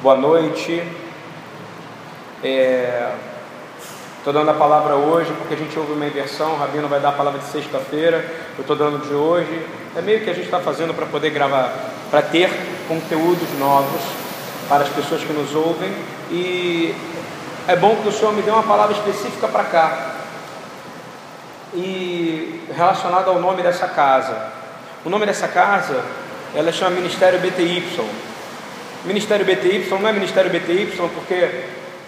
[0.00, 0.80] boa noite.
[4.18, 6.52] Estou dando a palavra hoje porque a gente ouve uma inversão.
[6.52, 8.18] O Rabino vai dar a palavra de sexta-feira.
[8.56, 9.66] Eu estou dando de hoje.
[9.96, 11.72] É meio que a gente está fazendo para poder gravar,
[12.10, 12.48] para ter
[12.86, 14.00] conteúdos novos
[14.68, 15.92] para as pessoas que nos ouvem.
[16.30, 16.94] E
[17.66, 20.14] é bom que o Senhor me dê uma palavra específica para cá
[21.74, 24.52] e relacionada ao nome dessa casa.
[25.04, 26.04] O nome dessa casa,
[26.54, 28.27] ela chama Ministério BTY.
[29.04, 31.48] Ministério BTY não é Ministério BTY porque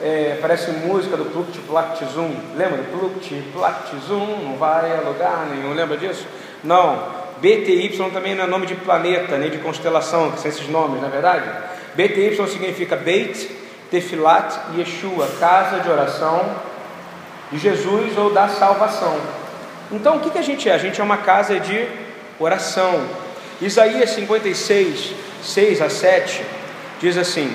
[0.03, 2.35] é, parece música do Pluct Plactizum.
[2.57, 4.45] Lembra do Pluct Plactizum?
[4.45, 5.73] Não vai a lugar nenhum.
[5.73, 6.27] Lembra disso?
[6.65, 7.21] Não.
[7.41, 11.07] BTY também não é nome de planeta, nem de constelação, que são esses nomes, na
[11.07, 11.49] é verdade?
[11.95, 13.51] BTY significa Beit
[13.91, 16.57] Tefilat Yeshua, casa de oração
[17.51, 19.17] de Jesus ou da salvação.
[19.91, 20.75] Então o que, que a gente é?
[20.75, 21.87] A gente é uma casa de
[22.39, 23.05] oração.
[23.61, 26.60] Isaías 56, 6 a 7
[27.01, 27.55] diz assim: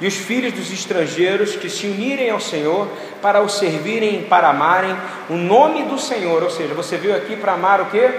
[0.00, 2.88] E os filhos dos estrangeiros que se unirem ao Senhor
[3.22, 4.96] para o servirem e para amarem
[5.30, 8.10] o nome do Senhor, ou seja, você veio aqui para amar o que?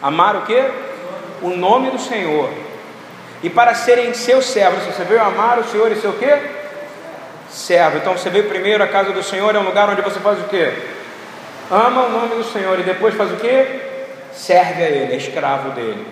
[0.00, 0.64] Amar o que?
[1.42, 2.50] O nome do Senhor.
[3.42, 6.38] E para serem seus servos, você veio amar o Senhor e seu quê?
[7.50, 7.98] Servo.
[7.98, 10.44] Então você veio primeiro, a casa do Senhor é um lugar onde você faz o
[10.44, 10.72] quê?
[11.72, 13.80] ama o nome do Senhor e depois faz o que?
[14.34, 16.06] Serve a Ele, é escravo dele.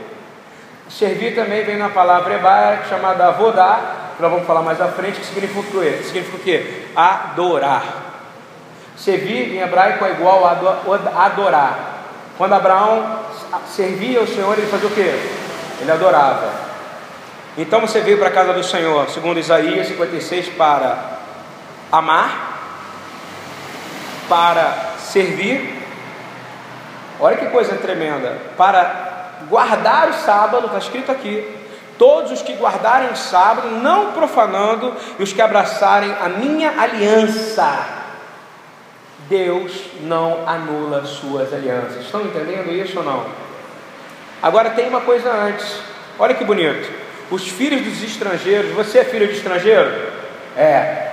[0.90, 5.20] Servir também vem na palavra hebraica chamada avodar, que nós vamos falar mais à frente,
[5.20, 6.02] que significa o?
[6.02, 6.84] Significa o quê?
[6.96, 7.84] Adorar.
[8.96, 11.78] Servir em hebraico é igual a adorar.
[12.36, 13.20] Quando Abraão
[13.66, 15.14] servia ao Senhor, ele fazia o quê?
[15.80, 16.50] Ele adorava.
[17.56, 20.98] Então você veio para a casa do Senhor, segundo Isaías 56, para
[21.90, 22.58] amar,
[24.28, 25.82] para servir,
[27.18, 29.09] olha que coisa tremenda, para
[29.48, 31.46] guardar o sábado, está escrito aqui,
[31.98, 37.86] todos os que guardarem o sábado, não profanando, e os que abraçarem a minha aliança,
[39.28, 42.04] Deus não anula suas alianças.
[42.04, 43.26] Estão entendendo isso ou não?
[44.42, 45.78] Agora tem uma coisa antes,
[46.18, 46.90] olha que bonito.
[47.30, 49.90] Os filhos dos estrangeiros, você é filho de estrangeiro?
[50.56, 51.10] É.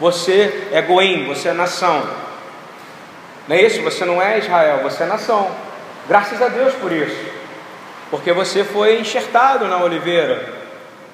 [0.00, 2.02] Você é Goim, você é nação.
[3.46, 3.82] Não é isso?
[3.82, 5.50] Você não é Israel, você é nação.
[6.08, 7.33] Graças a Deus por isso.
[8.14, 10.48] Porque você foi enxertado na oliveira.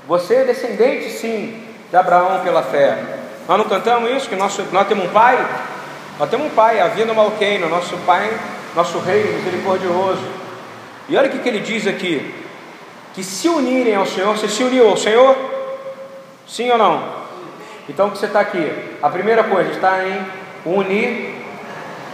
[0.06, 2.98] Você é descendente, sim, de Abraão pela fé.
[3.48, 4.28] Nós não cantamos isso?
[4.28, 5.38] Que nosso, nós temos um pai?
[6.18, 8.30] Nós temos um pai, Avino Malqueino, nosso pai,
[8.76, 10.22] nosso rei misericordioso.
[11.08, 12.34] E olha o que, que ele diz aqui:
[13.14, 15.34] que se unirem ao Senhor, você se uniu ao Senhor?
[16.46, 17.02] Sim ou não?
[17.88, 18.70] Então o que você está aqui?
[19.00, 20.22] A primeira coisa está em
[20.66, 21.34] unir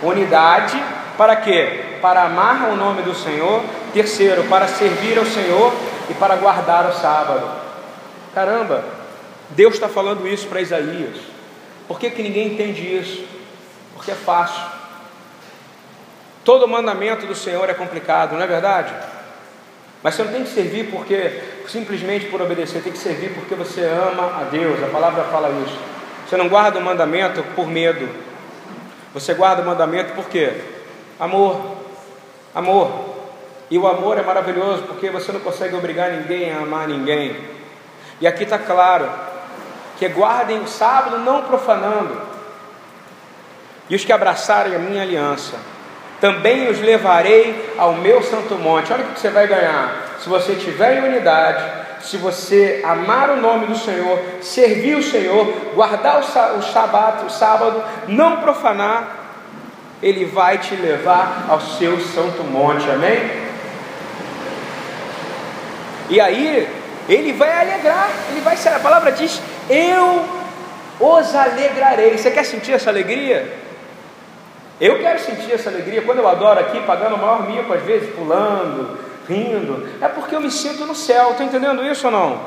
[0.00, 0.80] Unidade
[1.18, 1.98] para quê?
[2.00, 3.64] Para amar o nome do Senhor.
[3.96, 5.72] Terceiro, para servir ao Senhor
[6.10, 7.50] e para guardar o sábado.
[8.34, 8.84] Caramba,
[9.48, 11.16] Deus está falando isso para Isaías.
[11.88, 13.24] Por que, que ninguém entende isso?
[13.94, 14.62] Porque é fácil.
[16.44, 18.92] Todo mandamento do Senhor é complicado, não é verdade?
[20.02, 23.80] Mas você não tem que servir porque simplesmente por obedecer, tem que servir porque você
[23.80, 24.78] ama a Deus.
[24.82, 25.78] A palavra fala isso.
[26.28, 28.06] Você não guarda o mandamento por medo,
[29.14, 30.52] você guarda o mandamento por quê?
[31.18, 31.78] Amor.
[32.54, 33.15] Amor.
[33.70, 37.36] E o amor é maravilhoso porque você não consegue obrigar ninguém a amar ninguém.
[38.20, 39.08] E aqui está claro
[39.98, 42.20] que guardem o sábado não profanando.
[43.88, 45.56] E os que abraçarem a minha aliança,
[46.20, 48.92] também os levarei ao meu santo monte.
[48.92, 50.16] Olha o que você vai ganhar.
[50.20, 51.62] Se você tiver em unidade,
[52.00, 57.82] se você amar o nome do Senhor, servir o Senhor, guardar o sábado, o sábado,
[58.08, 59.08] não profanar,
[60.02, 63.45] Ele vai te levar ao seu santo monte, amém?
[66.08, 66.68] E aí,
[67.08, 70.24] Ele vai alegrar, Ele vai ser, a palavra diz: Eu
[71.00, 72.16] os alegrarei.
[72.16, 73.52] Você quer sentir essa alegria?
[74.80, 78.14] Eu quero sentir essa alegria quando eu adoro aqui, pagando o maior mico às vezes,
[78.14, 82.40] pulando, rindo, é porque eu me sinto no céu, está entendendo isso ou não?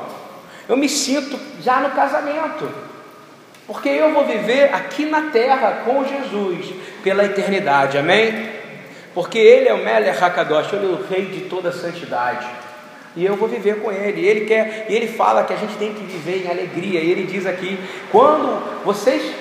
[0.68, 2.70] Eu me sinto já no casamento,
[3.66, 6.72] porque eu vou viver aqui na terra com Jesus
[7.02, 8.48] pela eternidade, amém?
[9.12, 12.46] Porque Ele é o Meler Hakadosh, Ele é o Rei de toda a santidade.
[13.16, 14.20] E eu vou viver com Ele.
[14.20, 17.00] E Ele quer, e Ele fala que a gente tem que viver em alegria.
[17.00, 17.78] E Ele diz aqui:
[18.10, 19.34] quando vocês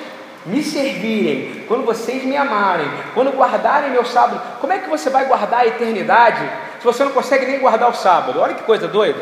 [0.46, 5.26] me servirem, quando vocês me amarem, quando guardarem meu sábado, como é que você vai
[5.26, 6.50] guardar a eternidade
[6.80, 8.40] se você não consegue nem guardar o sábado?
[8.40, 9.22] Olha que coisa doida.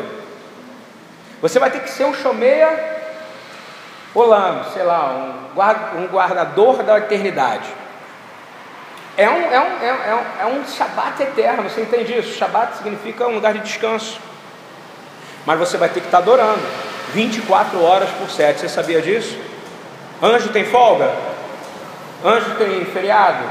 [1.42, 2.98] Você vai ter que ser um chomeia
[4.14, 7.68] olano, sei lá, um, guardador da eternidade.
[9.16, 12.38] É um, é, um, é, um, é um Shabat eterno, você entende isso?
[12.38, 14.20] Shabat significa um lugar de descanso.
[15.48, 16.60] Mas você vai ter que estar adorando.
[17.14, 18.60] 24 horas por 7.
[18.60, 19.34] Você sabia disso?
[20.22, 21.10] Anjo tem folga?
[22.22, 23.44] Anjo tem feriado?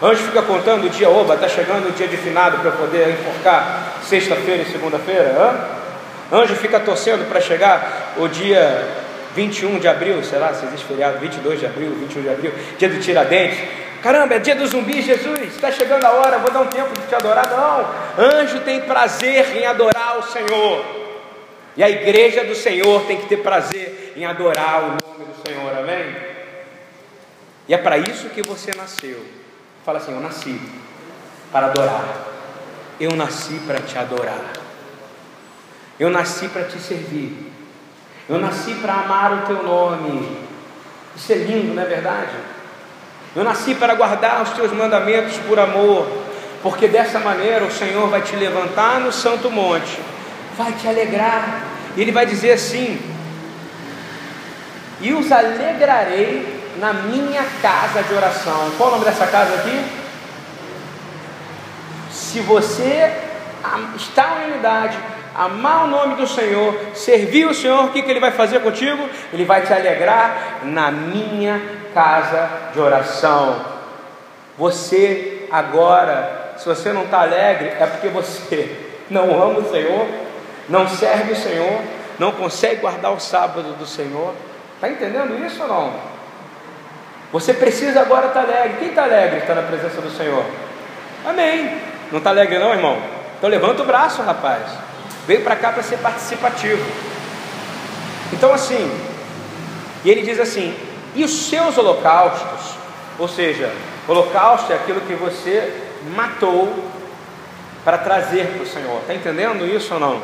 [0.00, 3.94] Anjo fica contando o dia, oba, está chegando o dia de finado para poder enforcar
[4.04, 5.52] sexta-feira e segunda-feira?
[6.32, 8.86] Anjo fica torcendo para chegar o dia
[9.34, 12.88] 21 de abril, sei lá se existe feriado, 22 de abril, 21 de abril, dia
[12.88, 13.58] do Tiradentes.
[14.00, 17.06] Caramba, é dia do zumbi, Jesus, está chegando a hora, vou dar um tempo de
[17.08, 17.50] te adorar.
[17.50, 20.99] Não, anjo tem prazer em adorar o Senhor.
[21.80, 25.78] E a igreja do Senhor tem que ter prazer em adorar o nome do Senhor,
[25.78, 26.14] amém?
[27.66, 29.24] E é para isso que você nasceu.
[29.82, 30.60] Fala assim: Eu nasci
[31.50, 32.04] para adorar.
[33.00, 34.52] Eu nasci para te adorar.
[35.98, 37.50] Eu nasci para te servir.
[38.28, 40.36] Eu nasci para amar o teu nome.
[41.16, 42.36] Isso é lindo, não é verdade?
[43.34, 46.06] Eu nasci para guardar os teus mandamentos por amor,
[46.62, 49.98] porque dessa maneira o Senhor vai te levantar no santo monte,
[50.58, 53.00] vai te alegrar, e Ele vai dizer assim:
[55.00, 58.70] E os alegrarei na minha casa de oração.
[58.76, 59.84] Qual o nome dessa casa aqui?
[62.10, 63.12] Se você
[63.96, 64.96] está em unidade,
[65.34, 69.08] amar o nome do Senhor, servir o Senhor, o que, que Ele vai fazer contigo?
[69.32, 71.60] Ele vai te alegrar na minha
[71.92, 73.64] casa de oração.
[74.58, 78.76] Você agora, se você não está alegre, é porque você
[79.10, 80.06] não ama o Senhor,
[80.70, 81.82] não serve o Senhor,
[82.18, 84.32] não consegue guardar o sábado do Senhor.
[84.76, 85.92] Está entendendo isso ou não?
[87.32, 88.78] Você precisa agora estar tá alegre.
[88.78, 90.44] Quem está alegre está na presença do Senhor?
[91.26, 91.78] Amém.
[92.10, 92.96] Não está alegre não, irmão?
[93.36, 94.90] Então levanta o braço, rapaz
[95.30, 96.84] veio para cá para ser participativo.
[98.32, 98.90] Então, assim,
[100.04, 100.74] e ele diz assim:
[101.14, 102.74] e os seus holocaustos,
[103.16, 103.72] ou seja,
[104.08, 105.72] holocausto é aquilo que você
[106.16, 106.72] matou
[107.84, 110.20] para trazer para o Senhor, está entendendo isso ou não?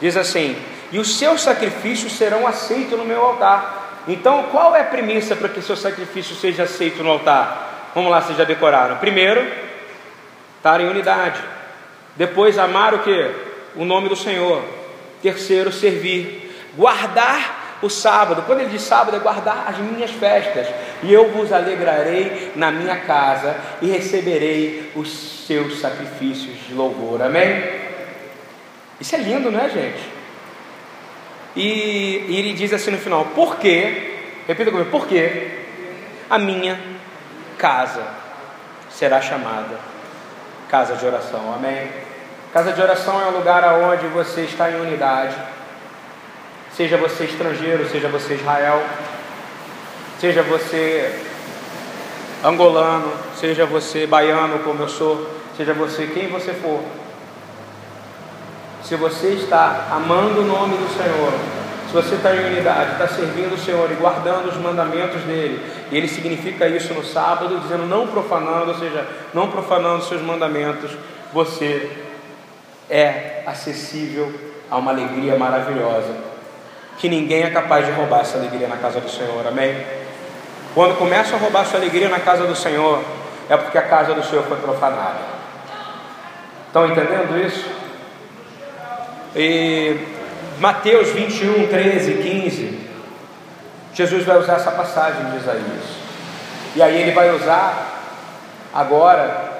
[0.00, 0.56] Diz assim:
[0.90, 4.02] e os seus sacrifícios serão aceitos no meu altar.
[4.08, 7.90] Então, qual é a premissa para que seu sacrifício seja aceito no altar?
[7.94, 8.96] Vamos lá, vocês já decoraram.
[8.96, 9.46] Primeiro,
[10.56, 11.40] estar em unidade.
[12.16, 13.48] Depois, amar o que?
[13.78, 14.62] o nome do Senhor.
[15.22, 16.52] Terceiro, servir.
[16.76, 18.42] Guardar o sábado.
[18.46, 20.66] Quando ele diz sábado, é guardar as minhas festas.
[21.02, 27.22] E eu vos alegrarei na minha casa e receberei os seus sacrifícios de louvor.
[27.22, 27.87] Amém?
[29.00, 30.18] Isso é lindo, não é, gente?
[31.54, 34.18] E, e ele diz assim no final: Por quê?
[34.46, 35.64] Repita comigo: Por quê?
[36.28, 36.78] A minha
[37.56, 38.06] casa
[38.90, 39.78] será chamada
[40.68, 41.52] casa de oração.
[41.54, 41.88] Amém?
[42.52, 45.34] Casa de oração é um lugar onde você está em unidade.
[46.74, 48.82] Seja você estrangeiro, seja você Israel,
[50.20, 51.24] seja você
[52.44, 56.82] angolano, seja você baiano, como eu sou, seja você quem você for.
[58.82, 61.32] Se você está amando o nome do Senhor,
[61.88, 65.96] se você está em unidade, está servindo o Senhor e guardando os mandamentos dele, e
[65.96, 70.90] ele significa isso no sábado, dizendo não profanando, ou seja, não profanando seus mandamentos,
[71.32, 71.90] você
[72.90, 74.32] é acessível
[74.70, 76.14] a uma alegria maravilhosa,
[76.98, 79.74] que ninguém é capaz de roubar essa alegria na casa do Senhor, amém?
[80.74, 83.02] Quando começa a roubar sua alegria na casa do Senhor,
[83.48, 85.20] é porque a casa do Senhor foi profanada.
[86.66, 87.64] Estão entendendo isso?
[89.36, 89.96] E
[90.58, 92.88] Mateus 21, 13, 15,
[93.94, 95.84] Jesus vai usar essa passagem de Isaías.
[96.74, 98.00] E aí ele vai usar
[98.74, 99.58] agora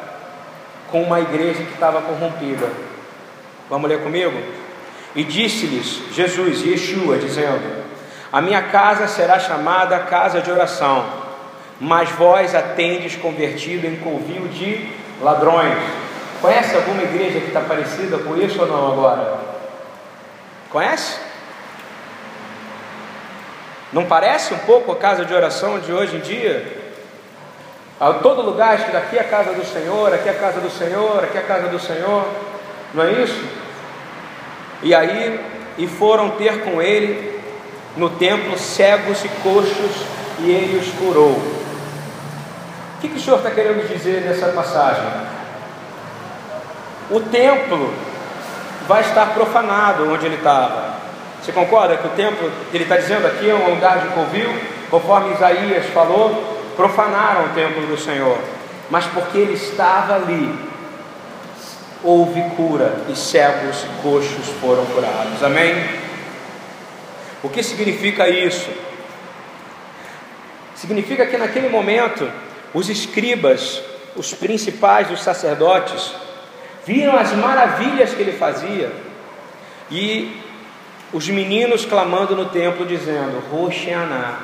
[0.91, 2.69] com uma igreja que estava corrompida.
[3.69, 4.41] Vamos ler comigo?
[5.15, 7.85] E disse-lhes Jesus, Yeshua, dizendo:
[8.33, 11.05] A minha casa será chamada casa de oração,
[11.81, 14.89] mas vós a tendes convertido em covil de
[15.21, 15.79] ladrões.
[16.41, 19.38] Conhece alguma igreja que está parecida com isso ou não agora?
[20.71, 21.19] Conhece?
[23.93, 26.77] Não parece um pouco a casa de oração de hoje em dia?
[27.99, 30.61] A todo lugar, acho que daqui é a casa do Senhor, aqui é a casa
[30.61, 32.29] do Senhor, aqui é a casa do Senhor.
[32.95, 33.45] Não é isso?
[34.83, 35.41] E aí,
[35.79, 37.41] e foram ter com ele
[37.97, 40.05] no templo cegos e coxos,
[40.39, 41.33] e ele os curou.
[41.33, 45.05] O que, que o Senhor está querendo dizer nessa passagem?
[47.11, 47.93] O templo
[48.89, 50.95] vai estar profanado onde ele estava.
[51.43, 54.49] Você concorda que o templo, ele está dizendo aqui, é um lugar de covil,
[54.91, 58.39] conforme Isaías falou, profanaram o templo do Senhor,
[58.91, 60.59] mas porque ele estava ali,
[62.03, 65.43] houve cura e cegos e coxos foram curados.
[65.43, 65.75] Amém?
[67.43, 68.71] O que significa isso?
[70.75, 72.31] Significa que naquele momento
[72.73, 73.83] os escribas,
[74.17, 76.15] os principais, os sacerdotes,
[76.89, 78.91] viram as maravilhas que ele fazia
[79.91, 80.41] e
[81.13, 84.39] os meninos clamando no templo, dizendo: Roxeaná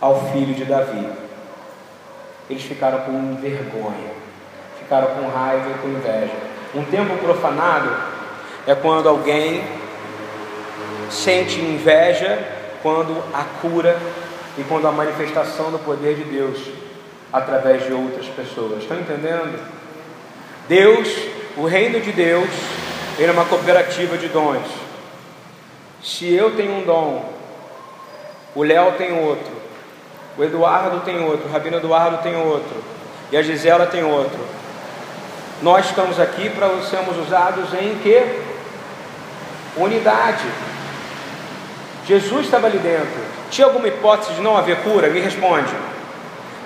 [0.00, 1.06] ao filho de Davi.
[2.48, 4.10] Eles ficaram com vergonha,
[4.78, 6.32] ficaram com raiva e com inveja.
[6.74, 7.94] Um templo profanado
[8.66, 9.62] é quando alguém
[11.10, 12.38] sente inveja
[12.82, 14.00] quando a cura
[14.56, 16.58] e quando a manifestação do poder de Deus
[17.30, 18.82] através de outras pessoas.
[18.82, 19.60] Estão entendendo?
[20.66, 21.08] Deus,
[21.60, 22.48] o reino de Deus,
[23.18, 24.66] é uma cooperativa de dons.
[26.02, 27.30] Se eu tenho um dom,
[28.54, 29.52] o Léo tem outro,
[30.38, 32.82] o Eduardo tem outro, o Rabino Eduardo tem outro,
[33.30, 34.40] e a Gisela tem outro.
[35.60, 38.40] Nós estamos aqui para sermos usados em que?
[39.76, 40.46] Unidade.
[42.06, 43.20] Jesus estava ali dentro.
[43.50, 45.08] Tinha alguma hipótese de não haver cura?
[45.08, 45.74] Me responde.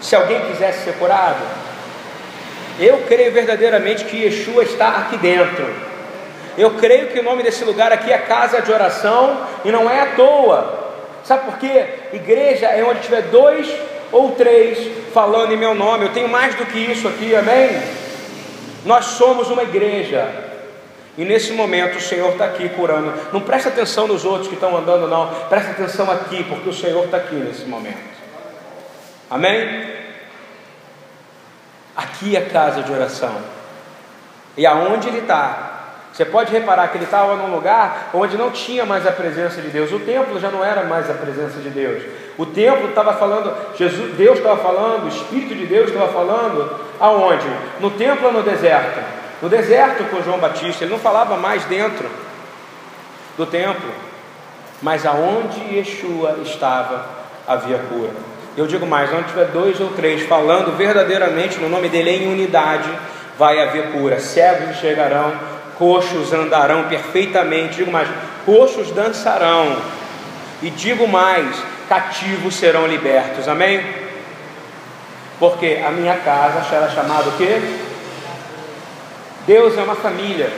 [0.01, 1.64] Se alguém quisesse ser curado,
[2.79, 5.67] eu creio verdadeiramente que Yeshua está aqui dentro.
[6.57, 10.01] Eu creio que o nome desse lugar aqui é casa de oração e não é
[10.01, 10.93] à toa.
[11.25, 11.85] Sabe por quê?
[12.13, 13.69] Igreja é onde tiver dois
[14.13, 14.79] ou três
[15.13, 16.05] falando em meu nome.
[16.05, 17.71] Eu tenho mais do que isso aqui, amém?
[18.85, 20.29] Nós somos uma igreja.
[21.17, 23.13] E nesse momento o Senhor está aqui curando.
[23.33, 25.29] Não presta atenção nos outros que estão andando, não.
[25.49, 28.15] Presta atenção aqui, porque o Senhor está aqui nesse momento.
[29.31, 30.05] Amém?
[31.97, 33.35] Aqui é casa de oração.
[34.57, 35.75] E aonde ele está,
[36.13, 39.69] você pode reparar que ele estava num lugar onde não tinha mais a presença de
[39.69, 39.91] Deus.
[39.91, 42.05] O templo já não era mais a presença de Deus.
[42.39, 47.49] O templo estava falando, Jesus, Deus estava falando, o Espírito de Deus estava falando aonde?
[47.81, 49.01] No templo ou no deserto?
[49.43, 50.85] No deserto com João Batista.
[50.85, 52.09] Ele não falava mais dentro
[53.37, 53.91] do templo,
[54.81, 57.07] mas aonde Yeshua estava
[57.47, 58.34] havia cura.
[58.57, 62.89] Eu digo mais, onde tiver dois ou três falando verdadeiramente no nome dele em unidade,
[63.37, 64.21] vai haver cura.
[64.21, 65.33] Cegos enxergarão,
[65.77, 67.77] coxos andarão perfeitamente.
[67.77, 68.09] Digo mais,
[68.47, 69.77] coxos dançarão.
[70.63, 71.57] E digo mais,
[71.89, 73.49] cativos serão libertos.
[73.49, 73.85] Amém?
[75.41, 77.61] Porque a minha casa será chamada o quê?
[79.47, 80.51] Deus é uma família.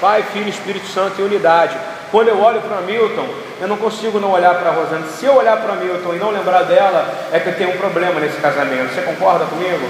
[0.00, 1.76] Pai, Filho e Espírito Santo em unidade.
[2.14, 3.26] Quando eu olho para Milton,
[3.60, 5.04] eu não consigo não olhar para a Rosana.
[5.08, 8.36] Se eu olhar para Milton e não lembrar dela, é que tem um problema nesse
[8.40, 8.94] casamento.
[8.94, 9.84] Você concorda comigo?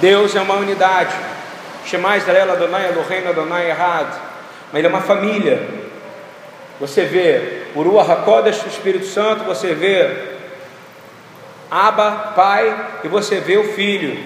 [0.00, 1.14] Deus é uma unidade.
[1.84, 4.18] Shema Israel Adonai Elohim Adonai errado.
[4.72, 5.68] Mas ele é uma família.
[6.80, 10.38] Você vê o Ruach HaKodesh, o Espírito Santo, você vê
[11.70, 12.74] Abba, Pai,
[13.04, 14.18] e você vê o Filho.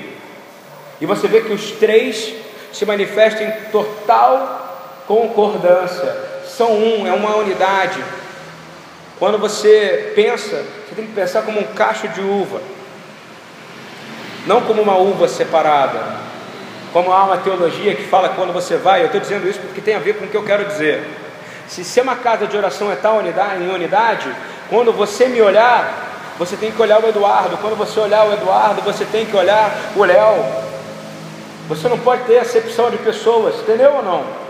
[1.00, 2.32] E você vê que os três
[2.72, 4.65] se manifestam em total
[5.06, 6.14] concordância.
[6.46, 8.02] São um, é uma unidade.
[9.18, 12.60] Quando você pensa, você tem que pensar como um cacho de uva,
[14.46, 16.26] não como uma uva separada.
[16.92, 19.94] Como há uma teologia que fala quando você vai, eu estou dizendo isso porque tem
[19.94, 21.06] a ver com o que eu quero dizer.
[21.68, 24.30] Se ser uma casa de oração é tal unidade, em unidade,
[24.70, 26.06] quando você me olhar,
[26.38, 27.56] você tem que olhar o Eduardo.
[27.58, 30.44] Quando você olhar o Eduardo, você tem que olhar o Léo.
[31.68, 34.45] Você não pode ter acepção de pessoas, entendeu ou não?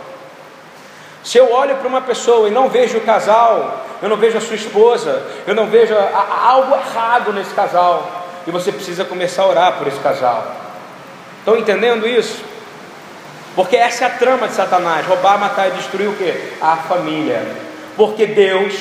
[1.27, 4.41] Se eu olho para uma pessoa e não vejo o casal, eu não vejo a
[4.41, 9.43] sua esposa, eu não vejo a, a, algo errado nesse casal, e você precisa começar
[9.43, 10.55] a orar por esse casal.
[11.41, 12.45] Estão entendendo isso?
[13.57, 16.33] Porque essa é a trama de Satanás: roubar, matar e destruir o que?
[16.61, 17.43] A família.
[17.97, 18.75] Porque Deus,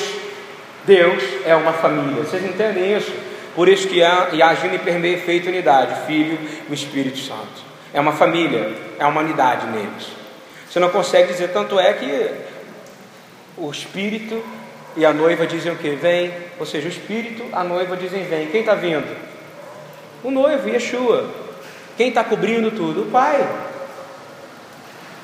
[0.84, 2.22] Deus é uma família.
[2.22, 3.12] Vocês entendem isso?
[3.56, 6.38] Por isso que há, e agindo e permeia feita unidade, Filho
[6.70, 7.66] e Espírito Santo.
[7.92, 10.25] É uma família, é uma unidade neles.
[10.76, 12.30] Você não consegue dizer, tanto é que
[13.56, 14.44] o Espírito
[14.94, 15.88] e a noiva dizem o que?
[15.92, 16.30] Vem.
[16.60, 18.48] Ou seja, o Espírito, a noiva dizem vem.
[18.48, 19.16] Quem está vindo?
[20.22, 21.30] O noivo, Yeshua.
[21.96, 23.04] Quem está cobrindo tudo?
[23.04, 23.48] O Pai.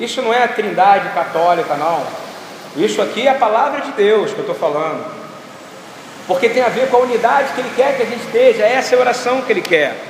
[0.00, 2.02] Isso não é a trindade católica, não.
[2.74, 5.04] Isso aqui é a palavra de Deus que eu estou falando.
[6.26, 8.62] Porque tem a ver com a unidade que Ele quer que a gente esteja.
[8.62, 10.02] Essa é a oração que Ele quer.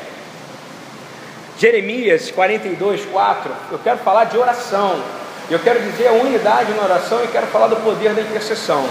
[1.58, 3.52] Jeremias 42, 4.
[3.72, 5.21] Eu quero falar de oração.
[5.52, 8.88] Eu quero dizer a unidade na oração e quero falar do poder da intercessão.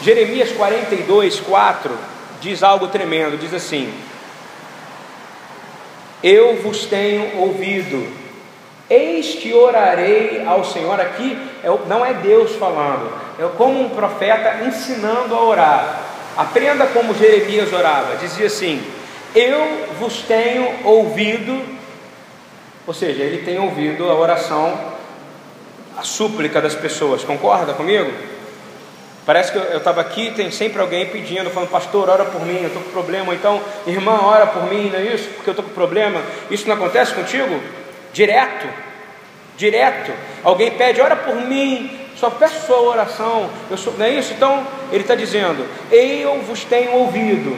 [0.00, 1.90] Jeremias 42, 4
[2.40, 3.92] diz algo tremendo: diz assim:
[6.22, 8.06] eu vos tenho ouvido.
[8.88, 11.00] Eis que orarei ao Senhor.
[11.00, 16.00] Aqui é não é Deus falando, é como um profeta ensinando a orar.
[16.36, 18.16] Aprenda como Jeremias orava.
[18.16, 18.80] Dizia assim:
[19.34, 21.60] Eu vos tenho ouvido.
[22.86, 24.91] Ou seja, ele tem ouvido a oração,
[25.96, 27.24] a súplica das pessoas.
[27.24, 28.10] Concorda comigo?
[29.24, 32.66] Parece que eu estava aqui, tem sempre alguém pedindo, falando, pastor, ora por mim, eu
[32.66, 35.28] estou com problema, então, irmã, ora por mim, não é isso?
[35.30, 36.20] Porque eu estou com problema.
[36.50, 37.60] Isso não acontece contigo?
[38.12, 38.66] Direto,
[39.56, 40.12] direto.
[40.42, 43.48] Alguém pede, ora por mim, só peço sua oração.
[43.70, 44.32] Eu sou, não é isso?
[44.32, 47.56] Então, ele está dizendo: Eu vos tenho ouvido,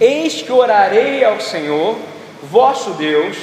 [0.00, 1.98] eis que orarei ao Senhor,
[2.42, 3.36] vosso Deus,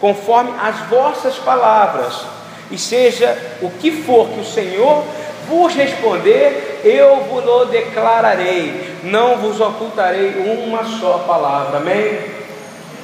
[0.00, 2.26] conforme as vossas palavras,
[2.74, 5.04] e seja o que for que o Senhor
[5.48, 11.78] vos responder, eu vos declararei, não vos ocultarei uma só palavra.
[11.78, 12.18] Amém?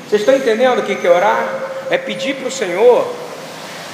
[0.09, 1.47] Vocês estão entendendo o que é orar?
[1.91, 3.07] É pedir para o Senhor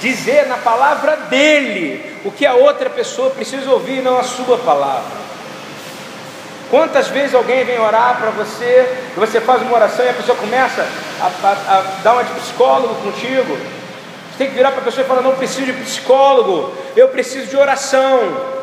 [0.00, 5.26] dizer na palavra dele o que a outra pessoa precisa ouvir, não a sua palavra.
[6.71, 10.87] Quantas vezes alguém vem orar para você, você faz uma oração e a pessoa começa
[11.21, 13.56] a, a, a dar uma de psicólogo contigo?
[14.38, 17.57] Tem que virar para a pessoa e falar: Não preciso de psicólogo, eu preciso de
[17.57, 18.57] oração.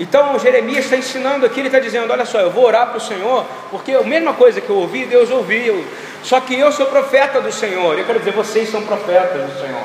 [0.00, 3.00] Então Jeremias está ensinando aqui, ele está dizendo: Olha só, eu vou orar para o
[3.00, 5.84] Senhor, porque a mesma coisa que eu ouvi, Deus ouviu.
[6.22, 7.98] Só que eu sou profeta do Senhor.
[7.98, 9.84] Eu quero dizer, vocês são profetas do Senhor.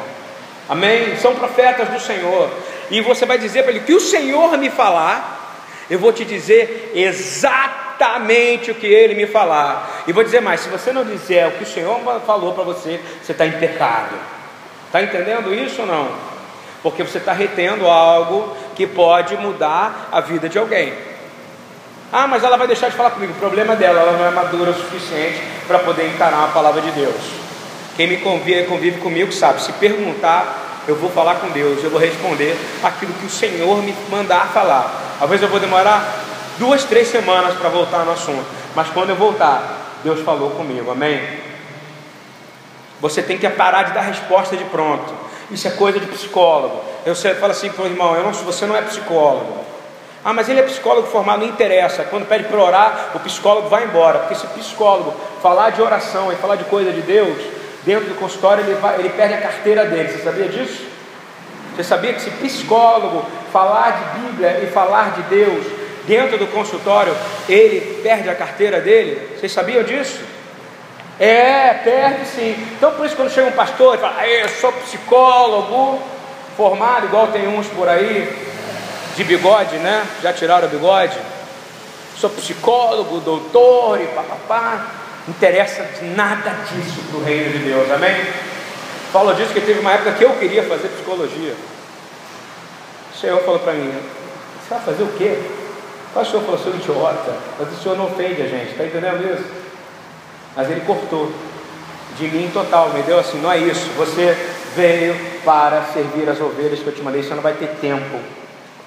[0.69, 1.15] Amém?
[1.17, 2.49] São profetas do Senhor.
[2.89, 5.36] E você vai dizer para ele: que o Senhor me falar,
[5.89, 10.03] eu vou te dizer exatamente o que ele me falar.
[10.07, 12.99] E vou dizer mais: se você não disser o que o Senhor falou para você,
[13.23, 14.15] você está em pecado.
[14.85, 16.09] Está entendendo isso ou não?
[16.81, 20.93] Porque você está retendo algo que pode mudar a vida de alguém.
[22.11, 23.33] Ah, mas ela vai deixar de falar comigo.
[23.33, 26.91] O problema dela, ela não é madura o suficiente para poder encarar a palavra de
[26.91, 27.15] Deus.
[27.97, 31.99] Quem me convive, convive comigo sabe, se perguntar, eu vou falar com Deus, eu vou
[31.99, 35.06] responder aquilo que o Senhor me mandar falar.
[35.19, 36.03] Às vezes eu vou demorar
[36.57, 38.45] duas, três semanas para voltar no assunto,
[38.75, 41.21] mas quando eu voltar, Deus falou comigo, amém?
[42.99, 45.13] Você tem que parar de dar resposta de pronto.
[45.51, 46.81] Isso é coisa de psicólogo.
[47.05, 49.65] Eu falo assim para o irmão, eu não, você não é psicólogo.
[50.25, 52.03] Ah, mas ele é psicólogo formado, não interessa.
[52.03, 54.19] Quando pede para orar, o psicólogo vai embora.
[54.19, 57.37] Porque se o psicólogo falar de oração e falar de coisa de Deus,
[57.85, 60.09] dentro do consultório ele, vai, ele perde a carteira dele.
[60.09, 60.86] Você sabia disso?
[61.77, 65.63] Você sabia que se psicólogo falar de Bíblia e falar de Deus
[66.07, 67.15] dentro do consultório,
[67.47, 69.37] ele perde a carteira dele?
[69.37, 70.19] Vocês sabiam disso?
[71.19, 72.55] É, perde sim.
[72.75, 76.01] Então por isso quando chega um pastor e fala, eu sou psicólogo,
[76.57, 78.27] formado, igual tem uns por aí,
[79.15, 80.03] de bigode, né?
[80.23, 81.19] Já tiraram o bigode?
[82.17, 84.87] Sou psicólogo, doutor e papapá.
[85.27, 88.15] Interessa nada disso para o reino de Deus, amém?
[89.11, 91.55] Paulo disse que teve uma época que eu queria fazer psicologia.
[93.13, 93.91] O Senhor falou para mim:
[94.61, 95.39] Você vai fazer o quê?
[96.15, 99.49] O Senhor falou: Sou idiota, mas o Senhor não ofende a gente, está entendendo isso?
[100.55, 101.31] Mas ele cortou
[102.17, 104.35] de mim total, me deu assim: Não é isso, você
[104.75, 108.19] veio para servir as ovelhas que eu te mandei, você não vai ter tempo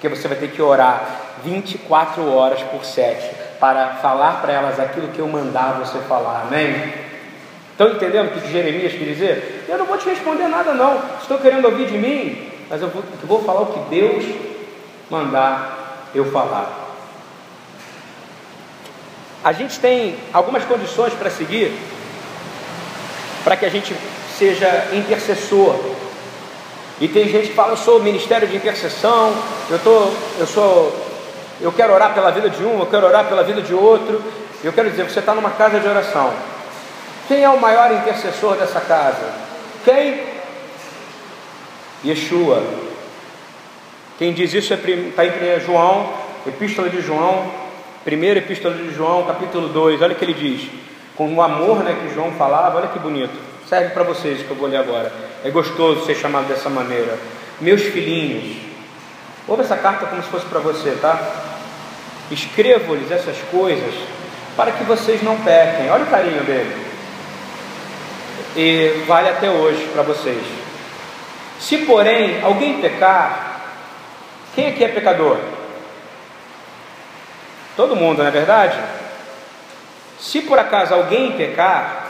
[0.01, 5.09] porque você vai ter que orar 24 horas por 7 para falar para elas aquilo
[5.09, 6.91] que eu mandar você falar, amém?
[7.81, 9.65] Estão entendendo o que Jeremias quer dizer?
[9.67, 11.01] Eu não vou te responder nada, não.
[11.19, 14.23] Estou querendo ouvir de mim, mas eu vou, eu vou falar o que Deus
[15.09, 16.71] mandar eu falar.
[19.43, 21.75] A gente tem algumas condições para seguir
[23.43, 23.95] para que a gente
[24.37, 25.75] seja intercessor
[26.99, 29.33] e tem gente que fala, eu sou ministério de intercessão,
[29.71, 30.95] eu, tô, eu sou,
[31.59, 34.21] eu quero orar pela vida de um, eu quero orar pela vida de outro.
[34.63, 36.31] Eu quero dizer, você está numa casa de oração.
[37.31, 39.31] Quem é o maior intercessor dessa casa?
[39.85, 40.21] Quem?
[42.03, 42.61] Yeshua.
[44.17, 46.11] Quem diz isso está é, em João,
[46.45, 47.49] Epístola de João,
[48.03, 50.01] primeira Epístola de João, capítulo 2.
[50.01, 50.69] Olha o que ele diz.
[51.15, 53.39] Com o amor né, que João falava, olha que bonito.
[53.65, 55.09] Serve para vocês que eu vou ler agora.
[55.45, 57.17] É gostoso ser chamado dessa maneira.
[57.61, 58.57] Meus filhinhos,
[59.47, 61.17] ouve essa carta como se fosse para você, tá?
[62.29, 63.93] Escrevo-lhes essas coisas
[64.57, 65.89] para que vocês não pequem.
[65.89, 66.90] Olha o carinho dele.
[68.55, 70.43] E vale até hoje para vocês.
[71.59, 73.61] Se porém alguém pecar,
[74.53, 75.37] quem aqui é pecador?
[77.77, 78.77] Todo mundo, não é verdade?
[80.19, 82.07] Se por acaso alguém pecar,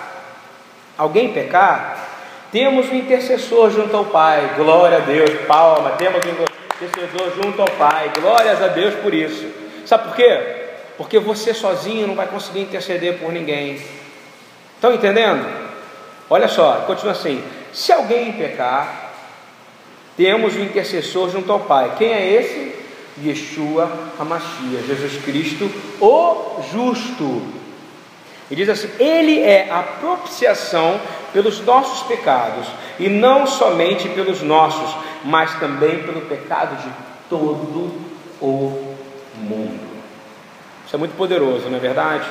[0.98, 2.08] alguém pecar,
[2.52, 6.32] temos um intercessor junto ao Pai, glória a Deus, palma, temos um
[6.76, 9.48] intercessor junto ao Pai, glórias a Deus por isso.
[9.86, 10.42] Sabe por quê?
[10.98, 13.82] Porque você sozinho não vai conseguir interceder por ninguém.
[14.76, 15.61] Estão entendendo?
[16.32, 19.12] Olha só, continua assim: se alguém pecar,
[20.16, 21.96] temos um intercessor junto ao Pai.
[21.98, 22.74] Quem é esse?
[23.22, 27.42] Yeshua Hamashia, Jesus Cristo, o justo.
[28.50, 31.02] E diz assim: Ele é a propiciação
[31.34, 32.66] pelos nossos pecados,
[32.98, 36.90] e não somente pelos nossos, mas também pelo pecado de
[37.30, 37.92] todo
[38.42, 38.96] o
[39.36, 39.92] mundo.
[40.86, 42.26] Isso é muito poderoso, não é verdade?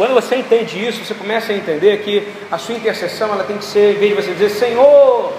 [0.00, 3.64] Quando você entende isso, você começa a entender que a sua intercessão ela tem que
[3.66, 5.30] ser, em vez de você dizer Senhor,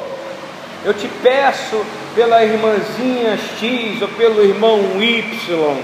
[0.86, 5.84] Eu te peço pela irmãzinha X ou pelo irmão Y.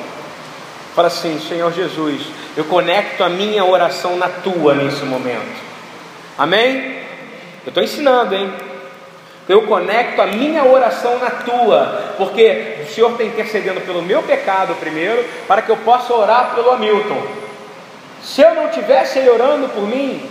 [0.93, 2.21] Fala assim, Senhor Jesus,
[2.55, 5.59] eu conecto a minha oração na tua nesse momento.
[6.37, 6.99] Amém?
[7.65, 8.53] Eu estou ensinando, hein?
[9.49, 14.75] Eu conecto a minha oração na tua, porque o Senhor está intercedendo pelo meu pecado
[14.75, 17.46] primeiro, para que eu possa orar pelo Hamilton.
[18.27, 20.21] Se eu não tivesse ele orando por mim,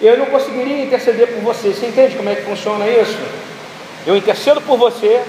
[0.00, 1.68] eu não conseguiria interceder por você.
[1.68, 3.16] Você entende como é que funciona isso?
[4.04, 5.22] Eu intercedo por você,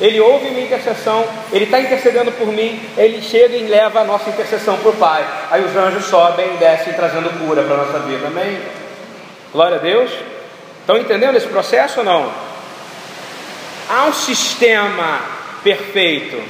[0.00, 4.30] ele ouve minha intercessão, ele está intercedendo por mim, ele chega e leva a nossa
[4.30, 5.24] intercessão para o Pai.
[5.48, 8.26] Aí os anjos sobem e descem trazendo cura para a nossa vida.
[8.26, 8.60] Amém?
[9.52, 10.10] Glória a Deus.
[10.80, 12.32] Estão entendendo esse processo ou não?
[13.88, 15.20] Há um sistema
[15.62, 16.42] perfeito,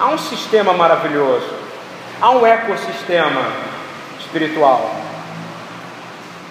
[0.00, 1.54] há um sistema maravilhoso,
[2.20, 3.75] há um ecossistema
[4.26, 4.94] espiritual.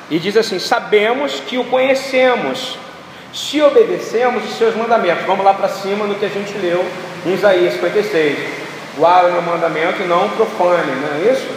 [0.09, 2.77] E diz assim: sabemos que o conhecemos,
[3.33, 5.25] se obedecemos os seus mandamentos.
[5.25, 6.83] Vamos lá para cima no que a gente leu
[7.25, 8.37] em Isaías 56.
[8.97, 11.47] Guarda o meu mandamento e não profane, não é isso?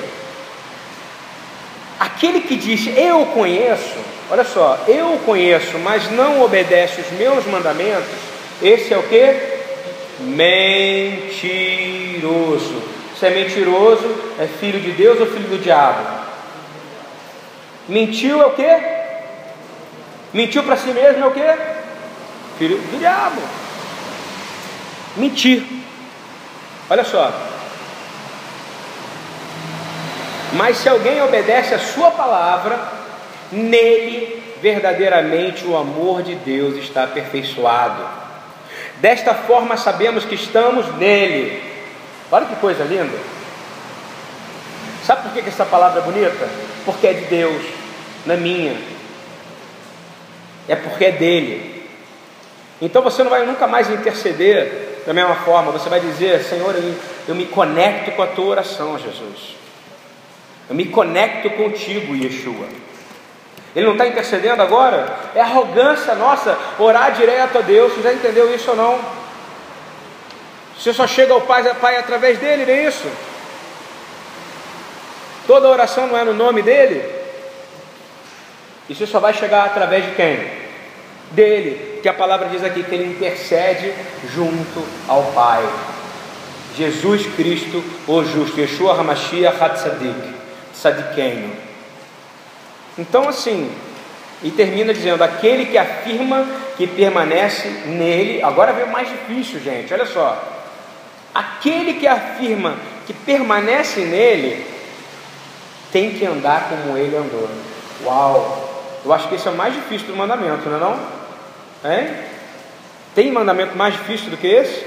[2.01, 3.97] Aquele que diz eu conheço,
[4.31, 8.09] olha só, eu conheço, mas não obedece os meus mandamentos,
[8.63, 9.37] esse é o que?
[10.21, 11.39] Mentiroso.
[13.19, 14.07] Se é mentiroso,
[14.39, 16.19] é filho de Deus ou filho do diabo?
[17.89, 18.69] Mentiu é o que?
[20.33, 21.59] Mentiu para si mesmo é o que?
[22.59, 23.41] Filho do diabo.
[25.17, 25.65] Mentir.
[26.89, 27.33] Olha só.
[30.53, 32.79] Mas se alguém obedece a sua palavra,
[33.51, 38.03] nele verdadeiramente o amor de Deus está aperfeiçoado.
[38.97, 41.68] Desta forma sabemos que estamos nele.
[42.31, 43.19] Olha que coisa linda.
[45.05, 46.49] Sabe por que essa palavra é bonita?
[46.85, 47.63] Porque é de Deus,
[48.27, 48.77] não é minha.
[50.69, 51.89] É porque é dele.
[52.81, 55.73] Então você não vai nunca mais interceder da mesma forma.
[55.73, 56.95] Você vai dizer: Senhor, eu,
[57.29, 59.57] eu me conecto com a tua oração, Jesus.
[60.69, 62.69] Eu me conecto contigo, Yeshua.
[63.75, 65.17] Ele não está intercedendo agora?
[65.35, 67.95] É arrogância nossa orar direto a Deus.
[67.95, 69.18] Você já entendeu isso ou não?
[70.79, 73.11] Você só chega ao Pai, Pai através dele, não é isso?
[75.47, 77.03] Toda oração não é no nome dele?
[78.89, 80.59] E você só vai chegar através de quem?
[81.33, 83.93] Dele, que a palavra diz aqui que ele intercede
[84.33, 85.69] junto ao Pai.
[86.77, 90.35] Jesus Cristo, o justo, Yeshua HaMashiach HaTzadik,
[90.73, 91.51] Tzadikeno.
[92.97, 93.71] Então, assim,
[94.43, 99.93] e termina dizendo: aquele que afirma que permanece nele, agora vem o mais difícil, gente,
[99.93, 100.58] olha só.
[101.35, 104.67] Aquele que afirma que permanece nele,
[105.91, 107.49] tem que andar como ele andou.
[108.05, 109.01] Uau!
[109.05, 111.01] Eu acho que esse é o mais difícil do mandamento, não é não?
[111.91, 112.15] Hein?
[113.15, 114.85] Tem mandamento mais difícil do que esse?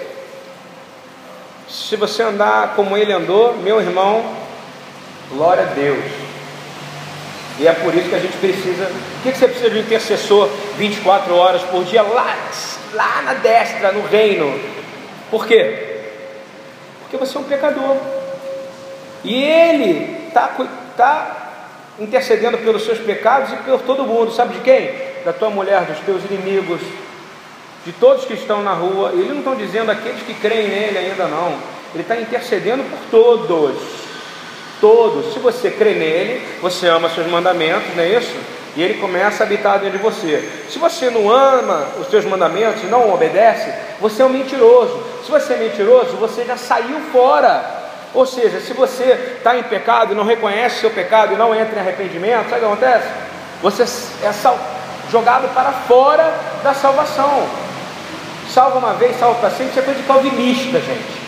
[1.68, 4.24] Se você andar como ele andou, meu irmão,
[5.32, 6.04] glória a Deus.
[7.60, 8.86] E é por isso que a gente precisa.
[8.86, 12.38] Por que você precisa de um intercessor 24 horas por dia lá,
[12.94, 14.60] lá na destra, no reino?
[15.32, 15.91] Por quê?
[17.12, 17.98] Porque você é um pecador.
[19.26, 20.48] E ele está
[20.96, 21.38] tá
[22.00, 24.32] intercedendo pelos seus pecados e por todo mundo.
[24.32, 24.94] Sabe de quem?
[25.26, 26.80] Da tua mulher, dos teus inimigos,
[27.86, 29.12] de todos que estão na rua.
[29.12, 31.54] Ele não está dizendo aqueles que creem nele ainda não.
[31.94, 33.76] Ele está intercedendo por todos
[34.80, 35.34] todos.
[35.34, 38.34] Se você crê nele, você ama seus mandamentos, não é isso?
[38.76, 40.50] E ele começa a habitar dentro de você.
[40.70, 45.04] Se você não ama os seus mandamentos e não obedece, você é um mentiroso.
[45.26, 47.82] Se você é mentiroso, você já saiu fora.
[48.14, 51.76] Ou seja, se você está em pecado e não reconhece seu pecado e não entra
[51.76, 53.08] em arrependimento, sabe o que acontece?
[53.62, 54.32] Você é
[55.12, 57.48] jogado para fora da salvação.
[58.50, 61.22] Salva uma vez, salva para sempre, isso é coisa de calvinista, gente.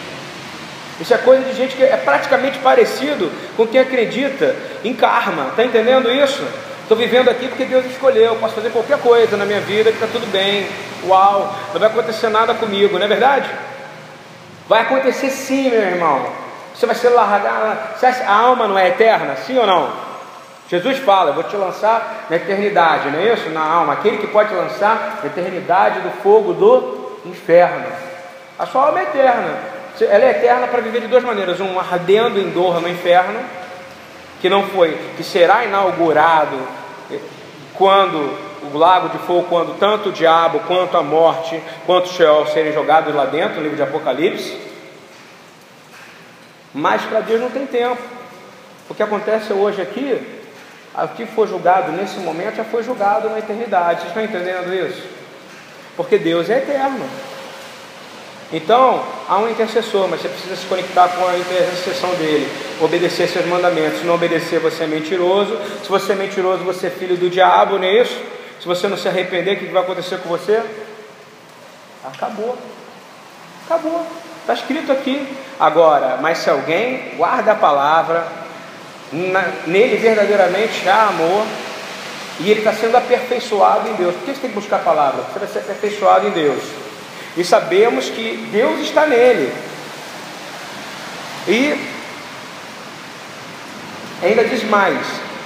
[0.99, 5.47] Isso é coisa de gente que é praticamente parecido com quem acredita em karma.
[5.49, 6.43] Está entendendo isso?
[6.83, 8.35] Estou vivendo aqui porque Deus escolheu.
[8.35, 10.67] Posso fazer qualquer coisa na minha vida que está tudo bem.
[11.05, 13.49] Uau, não vai acontecer nada comigo, não é verdade?
[14.67, 16.25] Vai acontecer sim, meu irmão.
[16.75, 17.77] Você vai ser largado.
[18.27, 19.89] A alma não é eterna, sim ou não?
[20.69, 23.49] Jesus fala: Eu vou te lançar na eternidade, não é isso?
[23.49, 23.93] Na alma.
[23.93, 27.85] Aquele que pode lançar na eternidade do fogo do inferno.
[28.59, 29.57] A sua alma é eterna.
[30.01, 33.39] Ela é eterna para viver de duas maneiras: um ardendo em dor no inferno,
[34.43, 36.59] que não foi, que será inaugurado
[37.09, 37.17] eh,
[37.75, 38.17] quando
[38.73, 42.73] o lago de fogo, quando tanto o diabo quanto a morte, quanto o Sheol serem
[42.73, 44.59] jogados lá dentro, no livro de Apocalipse.
[46.73, 48.01] Mas para Deus não tem tempo.
[48.89, 50.21] O que acontece hoje aqui,
[50.93, 54.01] o que foi julgado nesse momento já foi julgado na eternidade.
[54.01, 55.07] Vocês estão entendendo isso?
[55.95, 57.05] Porque Deus é eterno.
[58.53, 62.47] Então, há um intercessor, mas você precisa se conectar com a intercessão dele,
[62.79, 64.01] obedecer seus mandamentos.
[64.01, 65.57] Se não obedecer, você é mentiroso.
[65.81, 68.15] Se você é mentiroso, você é filho do diabo, não é isso?
[68.59, 70.61] Se você não se arrepender, o que vai acontecer com você?
[72.05, 72.55] Acabou.
[73.65, 74.05] Acabou.
[74.41, 75.27] Está escrito aqui.
[75.59, 78.27] Agora, mas se alguém guarda a palavra,
[79.11, 81.43] na, nele verdadeiramente há amor,
[82.39, 84.13] e ele está sendo aperfeiçoado em Deus.
[84.13, 85.23] Por que você tem que buscar a palavra?
[85.23, 86.82] Você vai ser aperfeiçoado em Deus
[87.35, 89.51] e sabemos que Deus está nele.
[91.47, 91.75] E
[94.21, 95.05] ainda diz mais: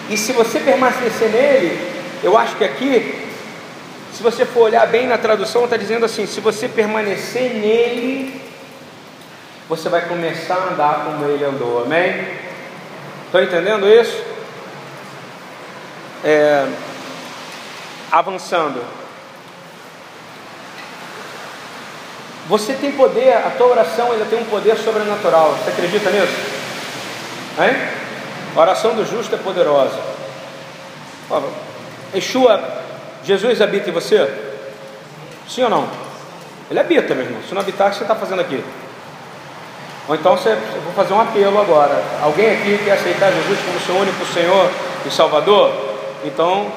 [0.10, 1.92] e se você permanecer nele,
[2.24, 3.28] eu acho que aqui,
[4.14, 8.42] se você for olhar bem na tradução, está dizendo assim: se você permanecer nele,
[9.68, 12.28] você vai começar a andar como ele andou, amém?
[13.26, 14.24] Estão entendendo isso?
[16.24, 16.66] É,
[18.12, 18.82] avançando.
[22.48, 25.52] Você tem poder, a tua oração ainda tem um poder sobrenatural.
[25.52, 26.34] Você acredita nisso?
[27.60, 27.76] Hein?
[28.56, 30.00] A oração do justo é poderosa.
[31.30, 31.42] Ó,
[32.16, 32.62] Yeshua,
[33.24, 34.32] Jesus habita em você?
[35.48, 35.90] Sim ou não?
[36.72, 37.42] Ele habita, meu irmão.
[37.48, 38.64] Se não habitar, o que você está fazendo aqui?
[40.08, 42.02] Ou então você, eu vou fazer um apelo agora.
[42.22, 44.72] Alguém aqui quer aceitar Jesus como seu único Senhor
[45.06, 45.74] e Salvador?
[46.24, 46.72] Então,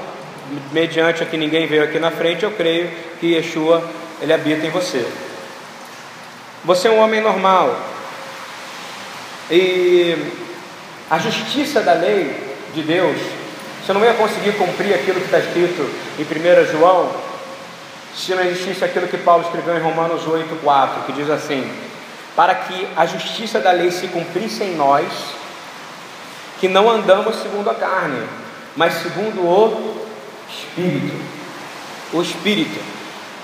[0.72, 3.82] mediante aqui ninguém veio aqui na frente, eu creio que Yeshua
[4.20, 5.06] ele habita em você.
[6.64, 7.74] Você é um homem normal.
[9.50, 10.14] E
[11.10, 12.36] a justiça da lei
[12.74, 13.16] de Deus,
[13.84, 17.10] você não ia conseguir cumprir aquilo que está escrito em 1 João,
[18.14, 21.66] se não existisse aquilo que Paulo escreveu em Romanos 8,4, que diz assim:
[22.36, 25.06] Para que a justiça da lei se cumprisse em nós,
[26.60, 28.22] que não andamos segundo a carne,
[28.76, 30.06] mas segundo o
[30.50, 31.16] Espírito.
[32.12, 32.78] O Espírito.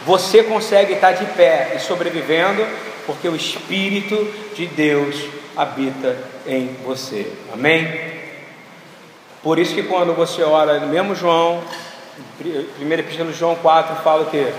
[0.04, 2.64] Você consegue estar de pé e sobrevivendo
[3.06, 4.16] porque o Espírito
[4.54, 5.16] de Deus
[5.56, 6.16] habita
[6.46, 7.32] em você.
[7.52, 8.16] Amém?
[9.42, 11.62] Por isso que quando você ora no mesmo João,
[12.76, 14.52] primeiro epístola de João 4 fala o quê?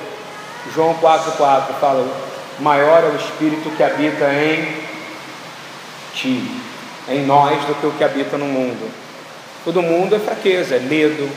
[0.73, 2.07] João 4,4 fala,
[2.59, 4.75] maior é o Espírito que habita em
[6.13, 6.49] ti,
[7.09, 8.89] em nós, do que o que habita no mundo.
[9.63, 11.29] Todo mundo é fraqueza, é medo,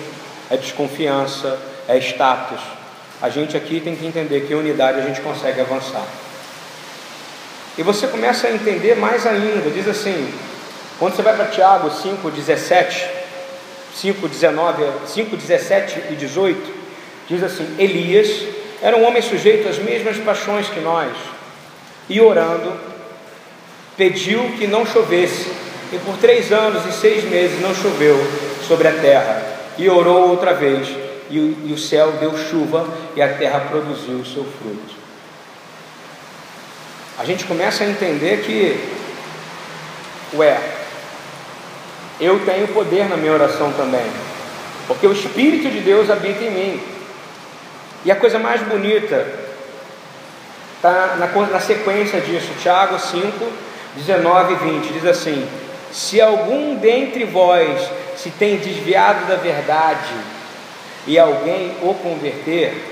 [0.48, 2.60] é desconfiança, é status.
[3.20, 6.06] A gente aqui tem que entender que em unidade a gente consegue avançar.
[7.78, 10.32] E você começa a entender mais ainda, diz assim,
[10.98, 13.08] quando você vai para Tiago 5, 17,
[13.94, 16.74] 5, 19, 5, 17 e 18,
[17.28, 18.28] diz assim: Elias
[18.82, 21.16] era um homem sujeito às mesmas paixões que nós,
[22.08, 22.72] e orando,
[23.96, 25.50] pediu que não chovesse,
[25.92, 28.18] e por três anos e seis meses não choveu
[28.66, 29.42] sobre a terra,
[29.78, 30.88] e orou outra vez,
[31.30, 34.99] e o, e o céu deu chuva, e a terra produziu o seu fruto
[37.20, 38.82] a gente começa a entender que,
[40.32, 40.58] ué,
[42.18, 44.06] eu tenho poder na minha oração também,
[44.86, 46.80] porque o Espírito de Deus habita em mim.
[48.06, 49.34] E a coisa mais bonita
[50.76, 53.52] está na, na sequência disso, Tiago 5,
[53.96, 55.46] 19 e 20, diz assim:
[55.92, 60.14] Se algum dentre vós se tem desviado da verdade
[61.06, 62.82] e alguém o converter,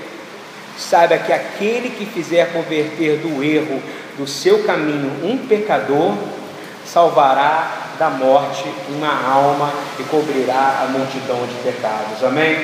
[0.77, 3.81] saiba que aquele que fizer converter do erro
[4.19, 6.13] do seu caminho um pecador,
[6.85, 12.21] salvará da morte uma alma e cobrirá a multidão de pecados.
[12.23, 12.55] Amém?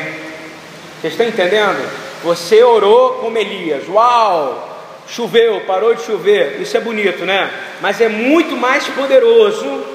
[1.00, 1.89] Vocês estão entendendo?
[2.24, 4.74] Você orou como Elias, uau!
[5.08, 7.50] Choveu, parou de chover, isso é bonito, né?
[7.80, 9.86] Mas é muito mais poderoso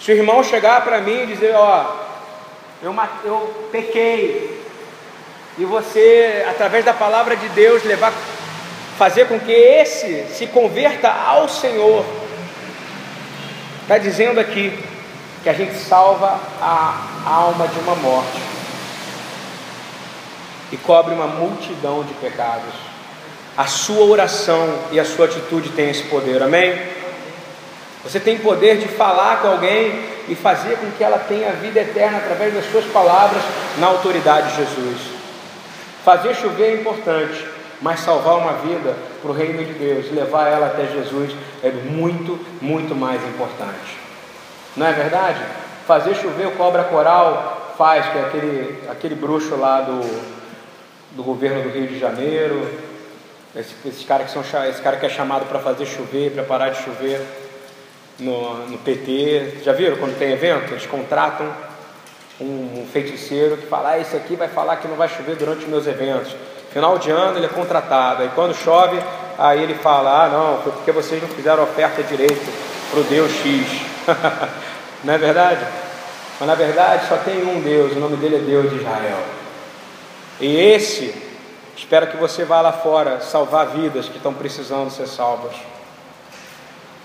[0.00, 1.86] se o irmão chegar para mim e dizer: Ó,
[2.80, 4.62] eu, eu pequei,
[5.58, 8.12] e você, através da palavra de Deus, levar
[9.02, 12.04] fazer com que esse se converta ao Senhor.
[13.82, 14.78] Está dizendo aqui
[15.42, 18.40] que a gente salva a alma de uma morte
[20.70, 22.74] e cobre uma multidão de pecados.
[23.56, 26.80] A sua oração e a sua atitude têm esse poder, amém?
[28.04, 32.18] Você tem poder de falar com alguém e fazer com que ela tenha vida eterna
[32.18, 33.42] através das suas palavras
[33.78, 35.00] na autoridade de Jesus.
[36.04, 37.51] Fazer chover é importante,
[37.82, 42.38] mas salvar uma vida para o reino de Deus, levar ela até Jesus é muito,
[42.60, 43.98] muito mais importante.
[44.76, 45.40] Não é verdade?
[45.84, 50.00] Fazer chover o cobra coral faz, que aquele, aquele bruxo lá do,
[51.10, 52.70] do governo do Rio de Janeiro,
[53.54, 56.70] esse, esse, cara que são, esse cara que é chamado para fazer chover, para parar
[56.70, 57.20] de chover
[58.20, 59.58] no, no PT.
[59.64, 60.72] Já viram quando tem evento?
[60.72, 61.52] Eles contratam
[62.40, 65.66] um, um feiticeiro que fala: ah, esse aqui vai falar que não vai chover durante
[65.66, 66.32] meus eventos
[66.72, 68.22] Final de ano ele é contratado.
[68.22, 68.98] Aí quando chove,
[69.38, 72.50] aí ele fala: Ah, não, foi porque vocês não fizeram oferta direito
[72.90, 73.66] para o Deus X.
[75.04, 75.66] não é verdade?
[76.40, 79.18] Mas na verdade só tem um Deus, o nome dele é Deus de Israel.
[80.40, 81.14] E esse,
[81.76, 85.52] espera que você vá lá fora salvar vidas que estão precisando ser salvas.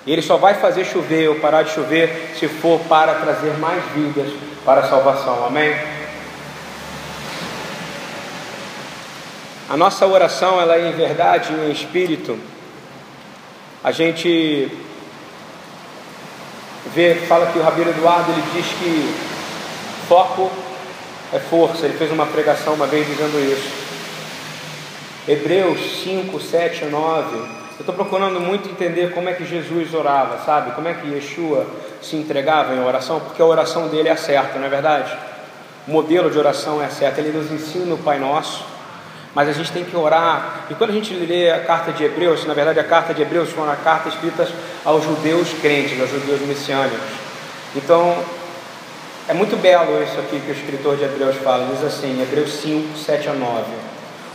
[0.05, 3.83] E ele só vai fazer chover ou parar de chover se for para trazer mais
[3.93, 4.31] vidas
[4.63, 5.45] para a salvação.
[5.45, 5.75] Amém?
[9.69, 12.39] A nossa oração, ela é em verdade, em espírito.
[13.83, 14.71] A gente
[16.95, 19.13] vê, fala que o Rabino Eduardo ele diz que
[20.07, 20.49] foco
[21.33, 21.85] é força.
[21.85, 23.69] Ele fez uma pregação uma vez dizendo isso.
[25.27, 27.35] Hebreus 5, 7 e 9.
[27.35, 27.47] Eu
[27.81, 30.71] estou procurando muito entender como é que Jesus orava, sabe?
[30.71, 31.67] Como é que Yeshua
[32.01, 35.11] se entregava em oração, porque a oração dele é certa, não é verdade?
[35.85, 37.17] O modelo de oração é certo.
[37.17, 38.76] Ele nos ensina o Pai Nosso
[39.37, 40.65] mas a gente tem que orar.
[40.67, 43.51] E quando a gente lê a carta de Hebreus, na verdade a carta de Hebreus
[43.51, 44.49] foi uma carta escrita
[44.83, 46.97] aos judeus crentes, aos judeus messiânicos.
[47.75, 48.17] Então,
[49.27, 52.97] é muito belo isso aqui que o escritor de Hebreus fala, diz assim, Hebreus 5,
[52.97, 53.63] 7 a 9,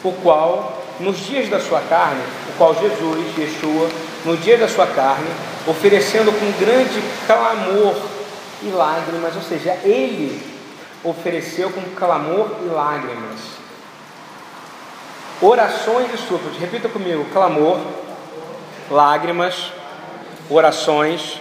[0.05, 3.88] o qual, nos dias da sua carne, o qual Jesus, Yeshua,
[4.25, 5.27] no dia da sua carne,
[5.67, 7.97] oferecendo com grande clamor
[8.62, 10.41] e lágrimas, ou seja, ele
[11.03, 13.52] ofereceu com clamor e lágrimas
[15.42, 16.59] orações e súplicas.
[16.59, 17.78] Repita comigo: clamor,
[18.90, 19.72] lágrimas,
[20.48, 21.40] orações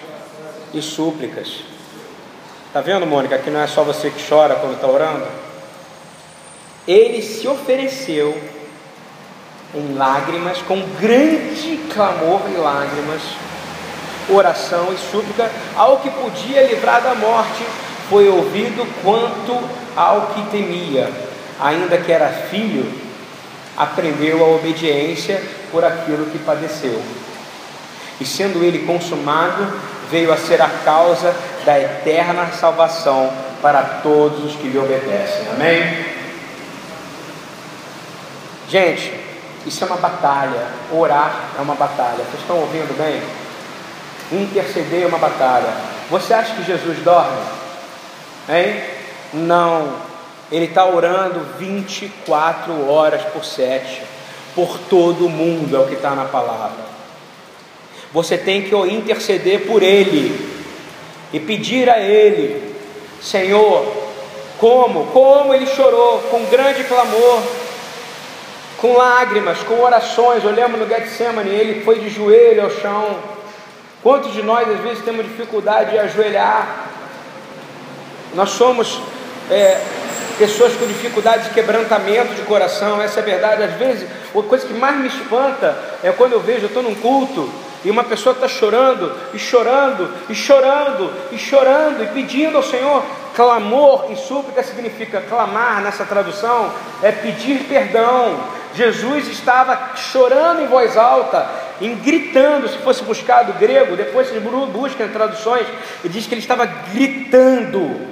[0.73, 1.59] e súplicas.
[2.73, 5.27] Tá vendo, Mônica, que não é só você que chora quando está orando?
[6.87, 8.35] Ele se ofereceu
[9.75, 13.21] em lágrimas, com grande clamor e lágrimas,
[14.29, 17.63] oração e súplica, ao que podia livrar da morte,
[18.09, 19.57] foi ouvido quanto
[19.95, 21.09] ao que temia,
[21.59, 23.00] ainda que era filho,
[23.81, 25.41] aprendeu a obediência
[25.71, 27.01] por aquilo que padeceu.
[28.19, 29.73] E sendo ele consumado,
[30.11, 31.33] veio a ser a causa
[31.65, 35.47] da eterna salvação para todos os que lhe obedecem.
[35.55, 36.05] Amém?
[38.69, 39.19] Gente,
[39.65, 40.67] isso é uma batalha.
[40.91, 42.17] Orar é uma batalha.
[42.17, 43.19] Vocês estão ouvindo bem?
[44.43, 45.73] Interceder é uma batalha.
[46.11, 47.41] Você acha que Jesus dorme?
[48.47, 48.79] Hein?
[49.33, 50.10] Não.
[50.51, 54.01] Ele está orando 24 horas por sete,
[54.53, 56.91] por todo mundo, é o que está na palavra.
[58.11, 60.51] Você tem que interceder por ele
[61.31, 62.75] e pedir a ele,
[63.21, 63.85] Senhor,
[64.59, 65.07] como?
[65.07, 67.41] Como ele chorou, com grande clamor,
[68.77, 70.43] com lágrimas, com orações.
[70.43, 73.17] Olhamos no Getsemane, ele foi de joelho ao chão.
[74.03, 76.89] Quantos de nós às vezes temos dificuldade de ajoelhar?
[78.33, 78.99] Nós somos
[79.49, 79.79] é,
[80.41, 83.61] pessoas com dificuldade de quebrantamento de coração, essa é a verdade.
[83.61, 86.95] Às vezes, a coisa que mais me espanta é quando eu vejo, eu estou num
[86.95, 87.47] culto
[87.85, 93.03] e uma pessoa está chorando, e chorando, e chorando, e chorando, e pedindo ao Senhor.
[93.35, 96.71] Clamor e súplica significa clamar nessa tradução,
[97.03, 98.39] é pedir perdão.
[98.73, 101.47] Jesus estava chorando em voz alta,
[101.79, 105.67] em gritando, se fosse buscado grego, depois se busca em traduções,
[106.03, 108.09] e diz que ele estava gritando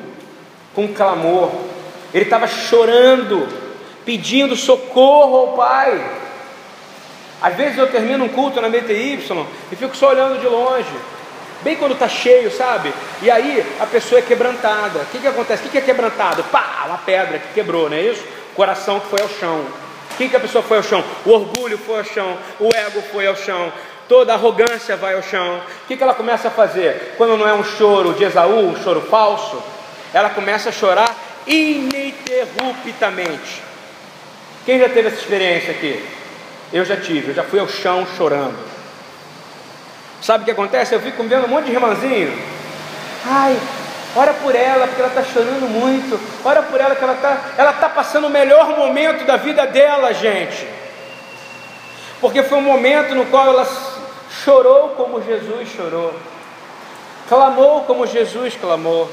[0.75, 1.68] com clamor.
[2.13, 3.47] Ele estava chorando,
[4.05, 6.03] pedindo socorro ao Pai.
[7.41, 9.19] Às vezes eu termino um culto na BTY
[9.71, 10.89] e fico só olhando de longe.
[11.61, 12.93] Bem quando está cheio, sabe?
[13.21, 14.99] E aí a pessoa é quebrantada.
[14.99, 15.61] O que, que acontece?
[15.61, 16.43] O que, que é quebrantado?
[16.45, 18.23] Pá, uma pedra que quebrou, não é isso?
[18.55, 19.65] Coração que foi ao chão.
[20.13, 21.03] O que, que a pessoa foi ao chão?
[21.25, 23.71] O orgulho foi ao chão, o ego foi ao chão,
[24.07, 25.61] toda arrogância vai ao chão.
[25.83, 27.13] O que, que ela começa a fazer?
[27.17, 29.61] Quando não é um choro de Esaú, um choro falso,
[30.13, 31.15] ela começa a chorar
[31.49, 33.61] ininterruptamente.
[34.65, 36.05] Quem já teve essa experiência aqui?
[36.71, 38.55] Eu já tive, eu já fui ao chão chorando.
[40.21, 40.93] Sabe o que acontece?
[40.93, 42.31] Eu fico vendo um monte de irmãzinho.
[43.25, 43.59] Ai,
[44.15, 46.19] ora por ela, porque ela está chorando muito.
[46.45, 50.13] Ora por ela, que ela está ela tá passando o melhor momento da vida dela,
[50.13, 50.67] gente.
[52.21, 53.67] Porque foi um momento no qual ela
[54.43, 56.13] chorou como Jesus chorou,
[57.27, 59.09] clamou como Jesus clamou.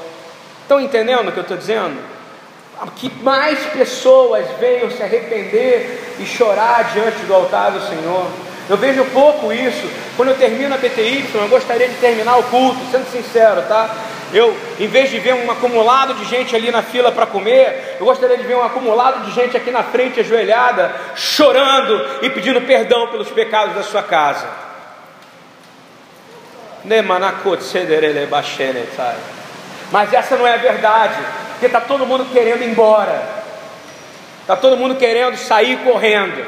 [0.61, 2.16] Estão entendendo o que eu estou dizendo?
[2.95, 8.27] Que mais pessoas venham se arrepender e chorar diante do altar do Senhor.
[8.69, 9.89] Eu vejo pouco isso.
[10.15, 13.89] Quando eu termino a BTY, eu gostaria de terminar o culto, sendo sincero, tá?
[14.33, 18.05] Eu, em vez de ver um acumulado de gente ali na fila para comer, eu
[18.05, 23.07] gostaria de ver um acumulado de gente aqui na frente ajoelhada, chorando e pedindo perdão
[23.07, 24.47] pelos pecados da sua casa.
[29.91, 31.15] Mas essa não é a verdade
[31.57, 33.19] porque está todo mundo querendo ir embora.
[34.41, 36.45] Está todo mundo querendo sair correndo.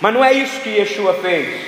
[0.00, 1.66] Mas não é isso que Yeshua fez.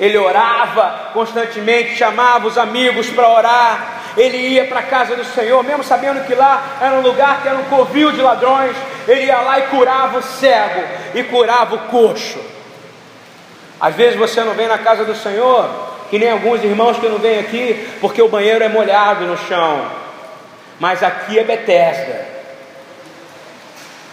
[0.00, 4.02] Ele orava constantemente, chamava os amigos para orar.
[4.16, 7.48] Ele ia para a casa do Senhor, mesmo sabendo que lá era um lugar que
[7.48, 8.74] era um covil de ladrões.
[9.06, 10.82] Ele ia lá e curava o cego
[11.14, 12.40] e curava o coxo.
[13.78, 15.68] Às vezes você não vem na casa do Senhor,
[16.08, 20.03] que nem alguns irmãos que não vêm aqui, porque o banheiro é molhado no chão.
[20.78, 22.34] Mas aqui é Betesda.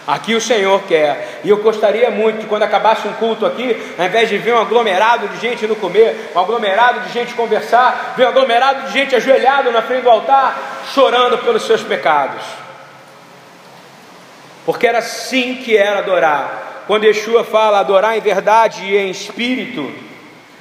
[0.06, 1.40] Aqui o Senhor quer.
[1.44, 4.60] E eu gostaria muito que quando acabasse um culto aqui, ao invés de ver um
[4.60, 9.14] aglomerado de gente no comer, um aglomerado de gente conversar, ver um aglomerado de gente
[9.14, 12.42] ajoelhado na frente do altar, chorando pelos seus pecados.
[14.66, 16.84] Porque era assim que era adorar.
[16.88, 19.92] Quando Yeshua fala adorar em verdade e em espírito,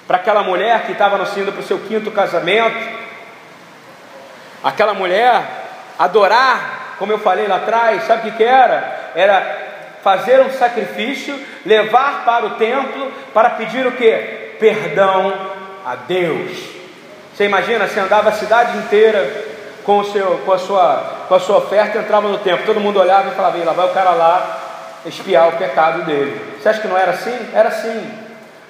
[0.08, 2.78] para aquela mulher que estava nascendo para o seu quinto casamento,
[4.64, 5.61] aquela mulher
[6.04, 9.02] adorar, como eu falei lá atrás, sabe o que, que era?
[9.16, 9.70] era
[10.04, 14.56] fazer um sacrifício, levar para o templo para pedir o que?
[14.60, 15.34] Perdão
[15.86, 16.58] a Deus.
[17.34, 19.46] Você imagina, você andava a cidade inteira
[19.84, 23.00] com, o seu, com, a sua, com a sua oferta entrava no templo, todo mundo
[23.00, 24.60] olhava e falava, lá vai o cara lá
[25.06, 26.58] espiar o pecado dele.
[26.60, 27.50] Você acha que não era assim?
[27.54, 28.21] Era assim.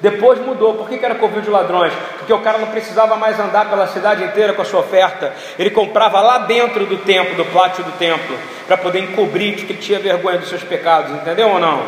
[0.02, 0.74] Depois mudou.
[0.74, 1.94] Por que, que era covil de ladrões?
[2.18, 5.34] Porque o cara não precisava mais andar pela cidade inteira com a sua oferta.
[5.60, 8.36] Ele comprava lá dentro do templo, do pátio do templo,
[8.68, 11.12] para poder encobrir de que ele tinha vergonha dos seus pecados.
[11.12, 11.84] Entendeu ou não?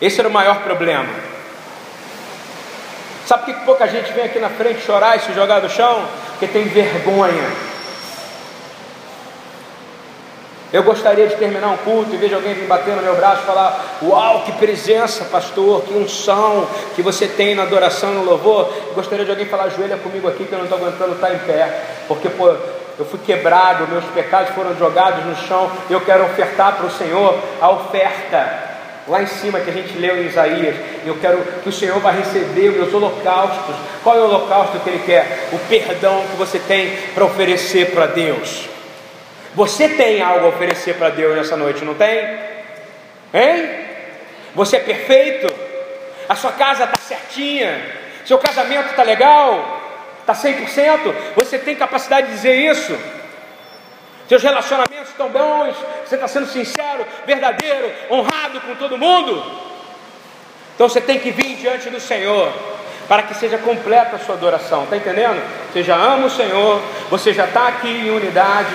[0.00, 1.08] Esse era o maior problema.
[3.26, 6.04] Sabe por que pouca gente vem aqui na frente chorar e se jogar no chão?
[6.30, 7.71] Porque tem vergonha
[10.72, 13.46] eu gostaria de terminar um culto e vejo alguém vir bater no meu braço e
[13.46, 16.66] falar: Uau, que presença, pastor, que unção
[16.96, 18.72] que você tem na adoração e no louvor.
[18.88, 21.38] Eu gostaria de alguém falar: Ajoelha comigo aqui que eu não estou aguentando estar em
[21.40, 22.48] pé, porque pô,
[22.98, 25.70] eu fui quebrado, meus pecados foram jogados no chão.
[25.90, 28.70] Eu quero ofertar para o Senhor a oferta
[29.08, 30.76] lá em cima que a gente leu em Isaías.
[31.04, 33.74] Eu quero que o Senhor vai receber os meus holocaustos.
[34.02, 35.48] Qual é o holocausto que Ele quer?
[35.52, 38.71] O perdão que você tem para oferecer para Deus.
[39.54, 42.38] Você tem algo a oferecer para Deus nessa noite, não tem?
[43.34, 43.70] Hein?
[44.54, 45.52] Você é perfeito?
[46.28, 47.80] A sua casa está certinha?
[48.24, 49.80] Seu casamento está legal?
[50.20, 51.14] Está 100%?
[51.36, 52.96] Você tem capacidade de dizer isso?
[54.28, 55.76] Seus relacionamentos estão bons?
[56.06, 59.44] Você está sendo sincero, verdadeiro, honrado com todo mundo?
[60.74, 62.52] Então você tem que vir diante do Senhor
[63.08, 65.42] para que seja completa a sua adoração, está entendendo?
[65.70, 66.80] Você já ama o Senhor,
[67.10, 68.74] você já está aqui em unidade,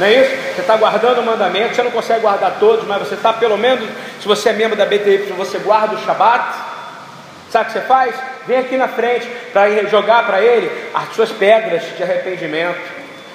[0.00, 0.54] não é isso?
[0.54, 3.86] Você está guardando o mandamento, você não consegue guardar todos, mas você está pelo menos,
[4.18, 6.54] se você é membro da BTY, você guarda o Shabat.
[7.50, 8.14] Sabe o que você faz?
[8.46, 12.78] Vem aqui na frente para jogar para ele as suas pedras de arrependimento,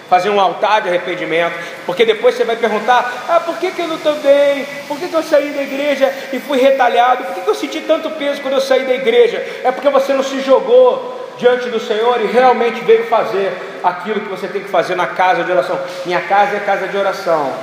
[0.10, 1.54] fazer um altar de arrependimento,
[1.86, 4.66] porque depois você vai perguntar: ah, por que, que eu não estou bem?
[4.88, 7.26] Por que, que eu saí da igreja e fui retalhado?
[7.26, 9.38] Por que, que eu senti tanto peso quando eu saí da igreja?
[9.64, 13.52] É porque você não se jogou diante do Senhor e realmente veio fazer
[13.84, 15.80] aquilo que você tem que fazer na casa de oração.
[16.06, 17.54] Minha casa é casa de oração.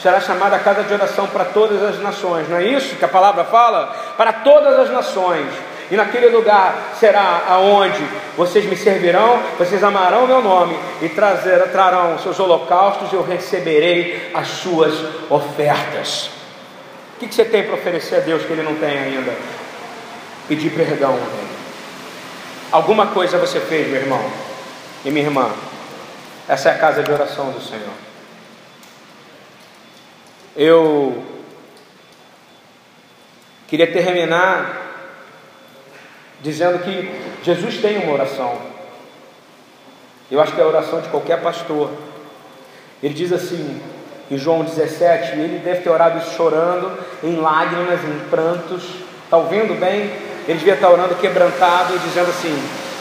[0.00, 3.44] Será chamada casa de oração para todas as nações, não é isso que a palavra
[3.44, 3.94] fala?
[4.16, 5.46] Para todas as nações.
[5.92, 8.02] E naquele lugar será aonde
[8.36, 14.30] vocês me servirão, vocês amarão meu nome e trazer, trarão seus holocaustos e eu receberei
[14.34, 14.94] as suas
[15.30, 16.30] ofertas.
[17.16, 19.32] O que, que você tem para oferecer a Deus que Ele não tem ainda?
[20.48, 21.18] Pedir perdão.
[22.72, 24.32] Alguma coisa você fez, meu irmão
[25.04, 25.50] e minha irmã.
[26.48, 27.92] Essa é a casa de oração do Senhor.
[30.56, 31.22] Eu
[33.68, 34.80] queria terminar
[36.40, 38.58] dizendo que Jesus tem uma oração.
[40.30, 41.90] Eu acho que é a oração de qualquer pastor.
[43.02, 43.82] Ele diz assim,
[44.30, 48.82] em João 17, ele deve ter orado chorando, em lágrimas, em prantos.
[49.24, 50.31] Está ouvindo bem?
[50.48, 52.56] Ele devia estar orando quebrantado, dizendo assim: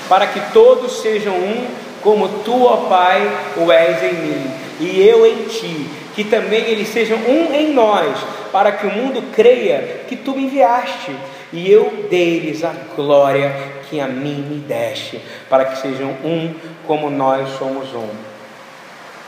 [0.07, 1.67] para que todos sejam um,
[2.01, 6.89] como tu, ó Pai, o és em mim, e eu em ti, que também eles
[6.89, 8.17] sejam um em nós,
[8.51, 11.15] para que o mundo creia que tu me enviaste,
[11.53, 13.53] e eu deles a glória
[13.89, 16.53] que a mim me deste, para que sejam um
[16.87, 18.09] como nós somos um.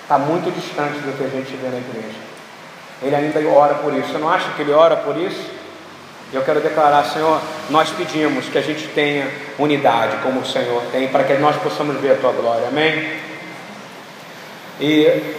[0.02, 2.24] Está muito distante do que a gente vê na igreja.
[3.02, 4.12] Ele ainda ora por isso.
[4.12, 5.50] Você não acha que ele ora por isso?
[6.34, 11.08] Eu quero declarar, Senhor, nós pedimos que a gente tenha unidade como o Senhor tem,
[11.08, 13.20] para que nós possamos ver a tua glória, amém?
[14.82, 15.36] E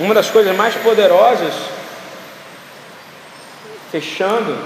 [0.00, 1.54] uma das coisas mais poderosas,
[3.92, 4.58] fechando,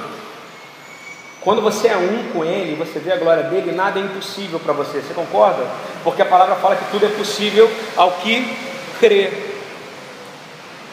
[1.43, 4.73] quando você é um com Ele, você vê a glória dele, nada é impossível para
[4.73, 5.63] você, você concorda?
[6.03, 8.57] Porque a palavra fala que tudo é possível ao que
[8.99, 9.56] crê.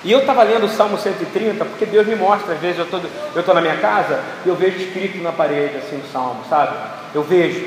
[0.04, 3.02] E eu estava lendo o Salmo 130, porque Deus me mostra, às vezes eu estou
[3.44, 6.76] tô na minha casa e eu vejo escrito na parede assim o Salmo, sabe?
[7.16, 7.66] Eu vejo.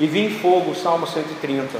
[0.00, 1.78] E vi em fogo o Salmo 130.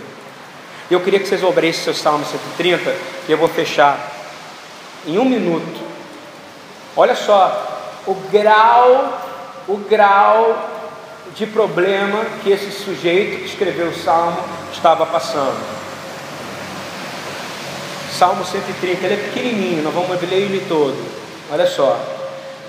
[0.88, 2.94] E eu queria que vocês abrissem seu Salmo 130,
[3.28, 3.98] e eu vou fechar
[5.04, 5.80] em um minuto.
[6.96, 9.20] Olha só, o grau,
[9.66, 10.70] o grau
[11.34, 14.38] de problema que esse sujeito que escreveu o Salmo
[14.72, 15.81] estava passando.
[18.22, 20.96] Salmo 130, ele é pequenininho, nós vamos ler ele todo.
[21.50, 21.98] Olha só.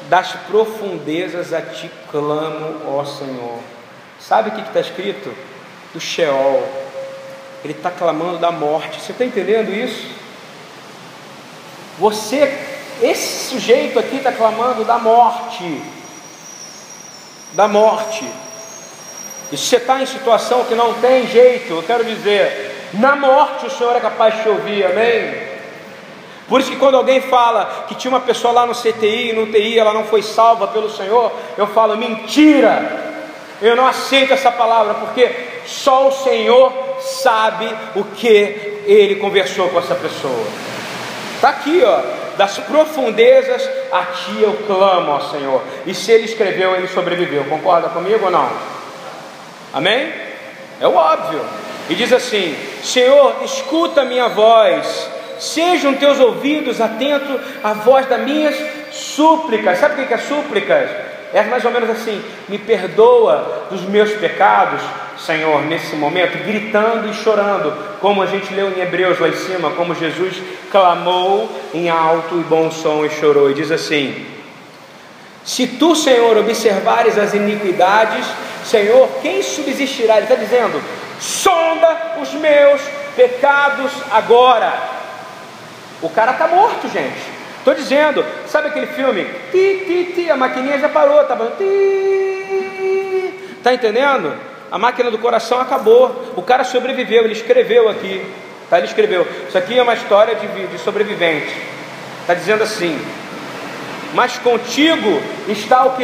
[0.09, 3.59] Das profundezas a ti clamo, ó Senhor.
[4.19, 5.31] Sabe o que está escrito?
[5.93, 6.67] Do Sheol.
[7.63, 8.99] Ele está clamando da morte.
[8.99, 10.07] Você está entendendo isso?
[11.99, 12.51] Você,
[13.03, 15.83] esse sujeito aqui está clamando da morte.
[17.51, 18.27] Da morte.
[19.51, 22.62] E se você está em situação que não tem jeito, eu quero dizer,
[22.93, 25.53] na morte o Senhor é capaz de te ouvir, amém?
[26.47, 29.79] Por isso que quando alguém fala que tinha uma pessoa lá no CTI no TI,
[29.79, 33.11] ela não foi salva pelo Senhor, eu falo, mentira!
[33.61, 35.31] Eu não aceito essa palavra, porque
[35.65, 40.45] só o Senhor sabe o que ele conversou com essa pessoa.
[41.35, 42.01] Está aqui, ó,
[42.37, 45.61] das profundezas a ti eu clamo, ó Senhor.
[45.85, 47.45] E se ele escreveu, ele sobreviveu.
[47.45, 48.49] Concorda comigo ou não?
[49.73, 50.11] Amém?
[50.81, 51.41] É o óbvio.
[51.89, 55.09] E diz assim: Senhor, escuta a minha voz,
[55.39, 58.55] sejam teus ouvidos atentos à voz das minhas
[58.91, 59.79] súplicas.
[59.79, 60.89] Sabe o que é súplicas?
[61.33, 64.81] É mais ou menos assim: me perdoa dos meus pecados,
[65.17, 69.71] Senhor, nesse momento, gritando e chorando, como a gente leu em Hebreus lá em cima,
[69.71, 70.35] como Jesus
[70.71, 74.25] clamou em alto e bom som e chorou, e diz assim:
[75.43, 78.25] Se tu, Senhor, observares as iniquidades,
[78.63, 80.17] Senhor, quem subsistirá?
[80.17, 80.81] Ele está dizendo:
[81.23, 82.81] sonda os meus
[83.15, 84.73] pecados agora.
[86.01, 87.31] O cara está morto, gente.
[87.59, 89.23] Estou dizendo, sabe aquele filme?
[89.49, 91.49] Ti, ti, ti, a maquininha já parou, tá bom?
[91.57, 93.33] Ti.
[93.63, 94.33] Tá entendendo?
[94.69, 96.33] A máquina do coração acabou.
[96.35, 98.25] O cara sobreviveu, ele escreveu aqui.
[98.69, 98.79] Tá?
[98.79, 99.25] Ele escreveu.
[99.47, 101.55] Isso aqui é uma história de, de sobrevivente.
[102.19, 102.99] Está dizendo assim.
[104.13, 106.03] Mas contigo está o que?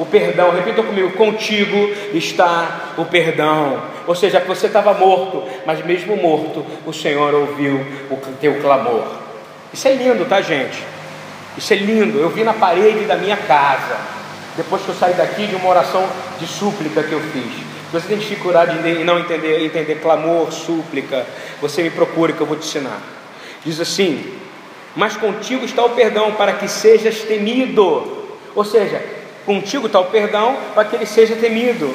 [0.00, 0.50] O perdão.
[0.50, 1.76] Repita comigo: contigo
[2.14, 3.82] está o perdão.
[4.06, 9.04] Ou seja, você estava morto, mas mesmo morto, o Senhor ouviu o teu clamor.
[9.72, 10.82] Isso é lindo, tá, gente?
[11.56, 12.18] Isso é lindo.
[12.18, 13.98] Eu vi na parede da minha casa,
[14.56, 16.04] depois que eu saí daqui, de uma oração
[16.40, 17.70] de súplica que eu fiz.
[17.92, 21.26] Você tem dificuldade em não entender, entender clamor, súplica,
[21.60, 23.00] você me procure que eu vou te ensinar.
[23.64, 24.32] Diz assim:
[24.96, 28.18] Mas contigo está o perdão para que sejas temido.
[28.54, 31.94] Ou seja, Contigo está o perdão para que ele seja temido.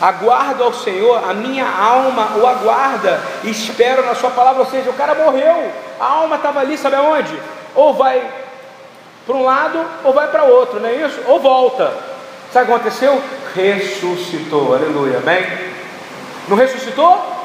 [0.00, 4.62] Aguardo ao Senhor, a minha alma o aguarda e espero na Sua palavra.
[4.62, 7.38] Ou seja, o cara morreu, a alma estava ali, sabe aonde?
[7.74, 8.22] Ou vai
[9.26, 11.20] para um lado ou vai para outro, não é isso?
[11.26, 11.92] Ou volta.
[12.52, 13.22] Sabe o que aconteceu?
[13.54, 15.46] Ressuscitou, aleluia, amém?
[16.48, 17.40] Não ressuscitou?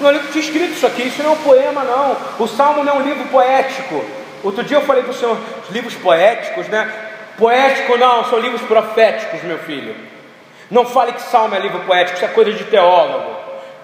[0.00, 2.16] Não tinha escrito isso aqui, isso não é um poema, não.
[2.38, 4.04] O Salmo não é um livro poético.
[4.44, 7.07] Outro dia eu falei para o Senhor, os livros poéticos, né?
[7.38, 9.94] Poético não, são livros proféticos, meu filho.
[10.68, 13.36] Não fale que salmo é livro poético, isso é coisa de teólogo.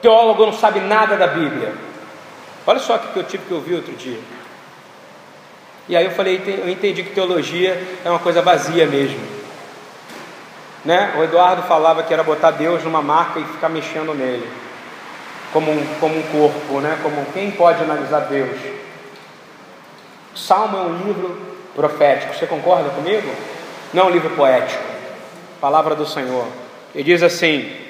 [0.03, 1.73] Teólogo não sabe nada da Bíblia.
[2.67, 4.19] Olha só o que eu tive que ouvir outro dia.
[5.89, 9.21] E aí eu falei, eu entendi que teologia é uma coisa vazia mesmo.
[10.85, 11.15] Né?
[11.17, 14.47] O Eduardo falava que era botar Deus numa marca e ficar mexendo nele,
[15.53, 16.99] como um, como um corpo, né?
[17.03, 18.59] Como quem pode analisar Deus?
[20.35, 22.35] Salmo é um livro profético.
[22.35, 23.29] Você concorda comigo?
[23.93, 24.83] Não é um livro poético.
[25.61, 26.47] Palavra do Senhor.
[26.95, 27.85] Ele diz assim: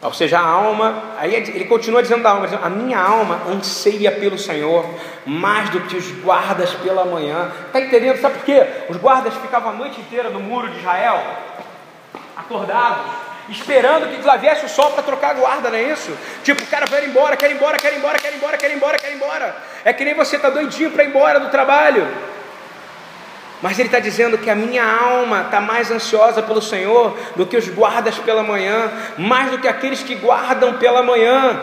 [0.00, 4.12] ou seja, a alma, aí ele continua dizendo da alma, dizendo, a minha alma anseia
[4.12, 4.86] pelo Senhor
[5.26, 7.50] mais do que os guardas pela manhã.
[7.66, 8.20] Está entendendo?
[8.20, 8.64] Sabe por quê?
[8.88, 11.20] Os guardas ficavam a noite inteira no muro de Israel,
[12.36, 13.06] acordados,
[13.48, 16.16] esperando que lá viesse o sol para trocar a guarda, não é isso?
[16.44, 18.70] Tipo, o cara vai embora, quer ir embora, quer ir embora, quer ir embora, quer
[18.70, 19.56] ir embora, quer ir embora.
[19.84, 22.06] É que nem você está doidinho para ir embora do trabalho.
[23.60, 27.56] Mas ele está dizendo que a minha alma está mais ansiosa pelo Senhor do que
[27.56, 31.60] os guardas pela manhã, mais do que aqueles que guardam pela manhã.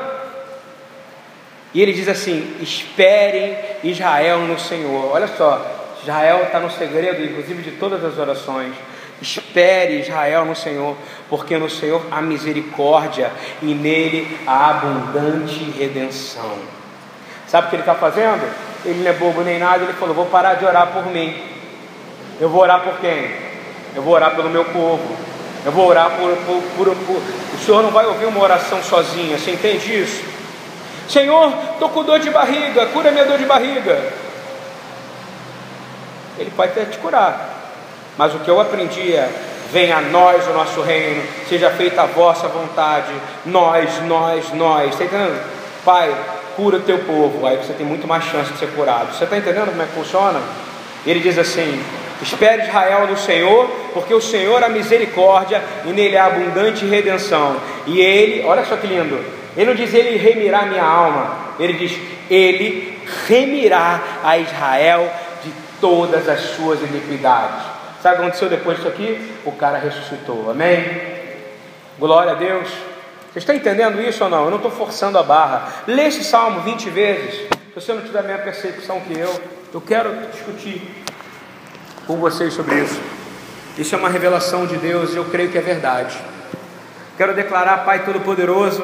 [1.74, 5.12] E ele diz assim: esperem Israel no Senhor.
[5.14, 5.66] Olha só,
[6.02, 8.74] Israel está no segredo, inclusive, de todas as orações.
[9.22, 10.98] Espere Israel no Senhor,
[11.30, 13.32] porque no Senhor há misericórdia
[13.62, 16.58] e nele há abundante redenção.
[17.48, 18.44] Sabe o que ele está fazendo?
[18.84, 21.55] Ele não é bobo nem nada, ele falou: Vou parar de orar por mim.
[22.40, 23.32] Eu vou orar por quem?
[23.96, 25.16] Eu vou orar pelo meu povo.
[25.66, 27.22] Eu vou orar por, por, por, por,
[27.54, 30.24] O Senhor não vai ouvir uma oração sozinha, você entende isso?
[31.10, 34.12] Senhor, estou com dor de barriga, cura minha dor de barriga.
[36.38, 37.50] Ele pode até te curar,
[38.18, 39.30] mas o que eu aprendi é:
[39.72, 43.14] venha a nós o nosso reino, seja feita a vossa vontade,
[43.46, 44.92] nós, nós, nós.
[44.92, 45.42] Está entendendo?
[45.84, 46.14] Pai,
[46.56, 49.16] cura o teu povo, aí você tem muito mais chance de ser curado.
[49.16, 50.40] Você está entendendo como é que funciona?
[51.06, 51.82] Ele diz assim:
[52.22, 57.58] Espere Israel no Senhor, porque o Senhor é misericórdia e nele há abundante redenção.
[57.86, 59.20] E ele, olha só que lindo,
[59.56, 61.98] ele não diz ele remirá minha alma, ele diz
[62.30, 62.98] ele
[63.28, 65.12] remirá a Israel
[65.44, 67.64] de todas as suas iniquidades.
[68.02, 69.20] Sabe o que aconteceu depois disso aqui?
[69.46, 70.84] O cara ressuscitou, amém?
[71.98, 72.70] Glória a Deus.
[73.32, 74.46] Você está entendendo isso ou não?
[74.46, 75.84] Eu não estou forçando a barra.
[75.88, 77.36] Lê esse salmo 20 vezes.
[77.74, 79.42] Se você não tiver a mesma percepção que eu,
[79.74, 81.05] eu quero discutir
[82.06, 83.00] com vocês sobre isso.
[83.78, 86.18] Isso é uma revelação de Deus e eu creio que é verdade.
[87.18, 88.84] Quero declarar, Pai Todo-Poderoso,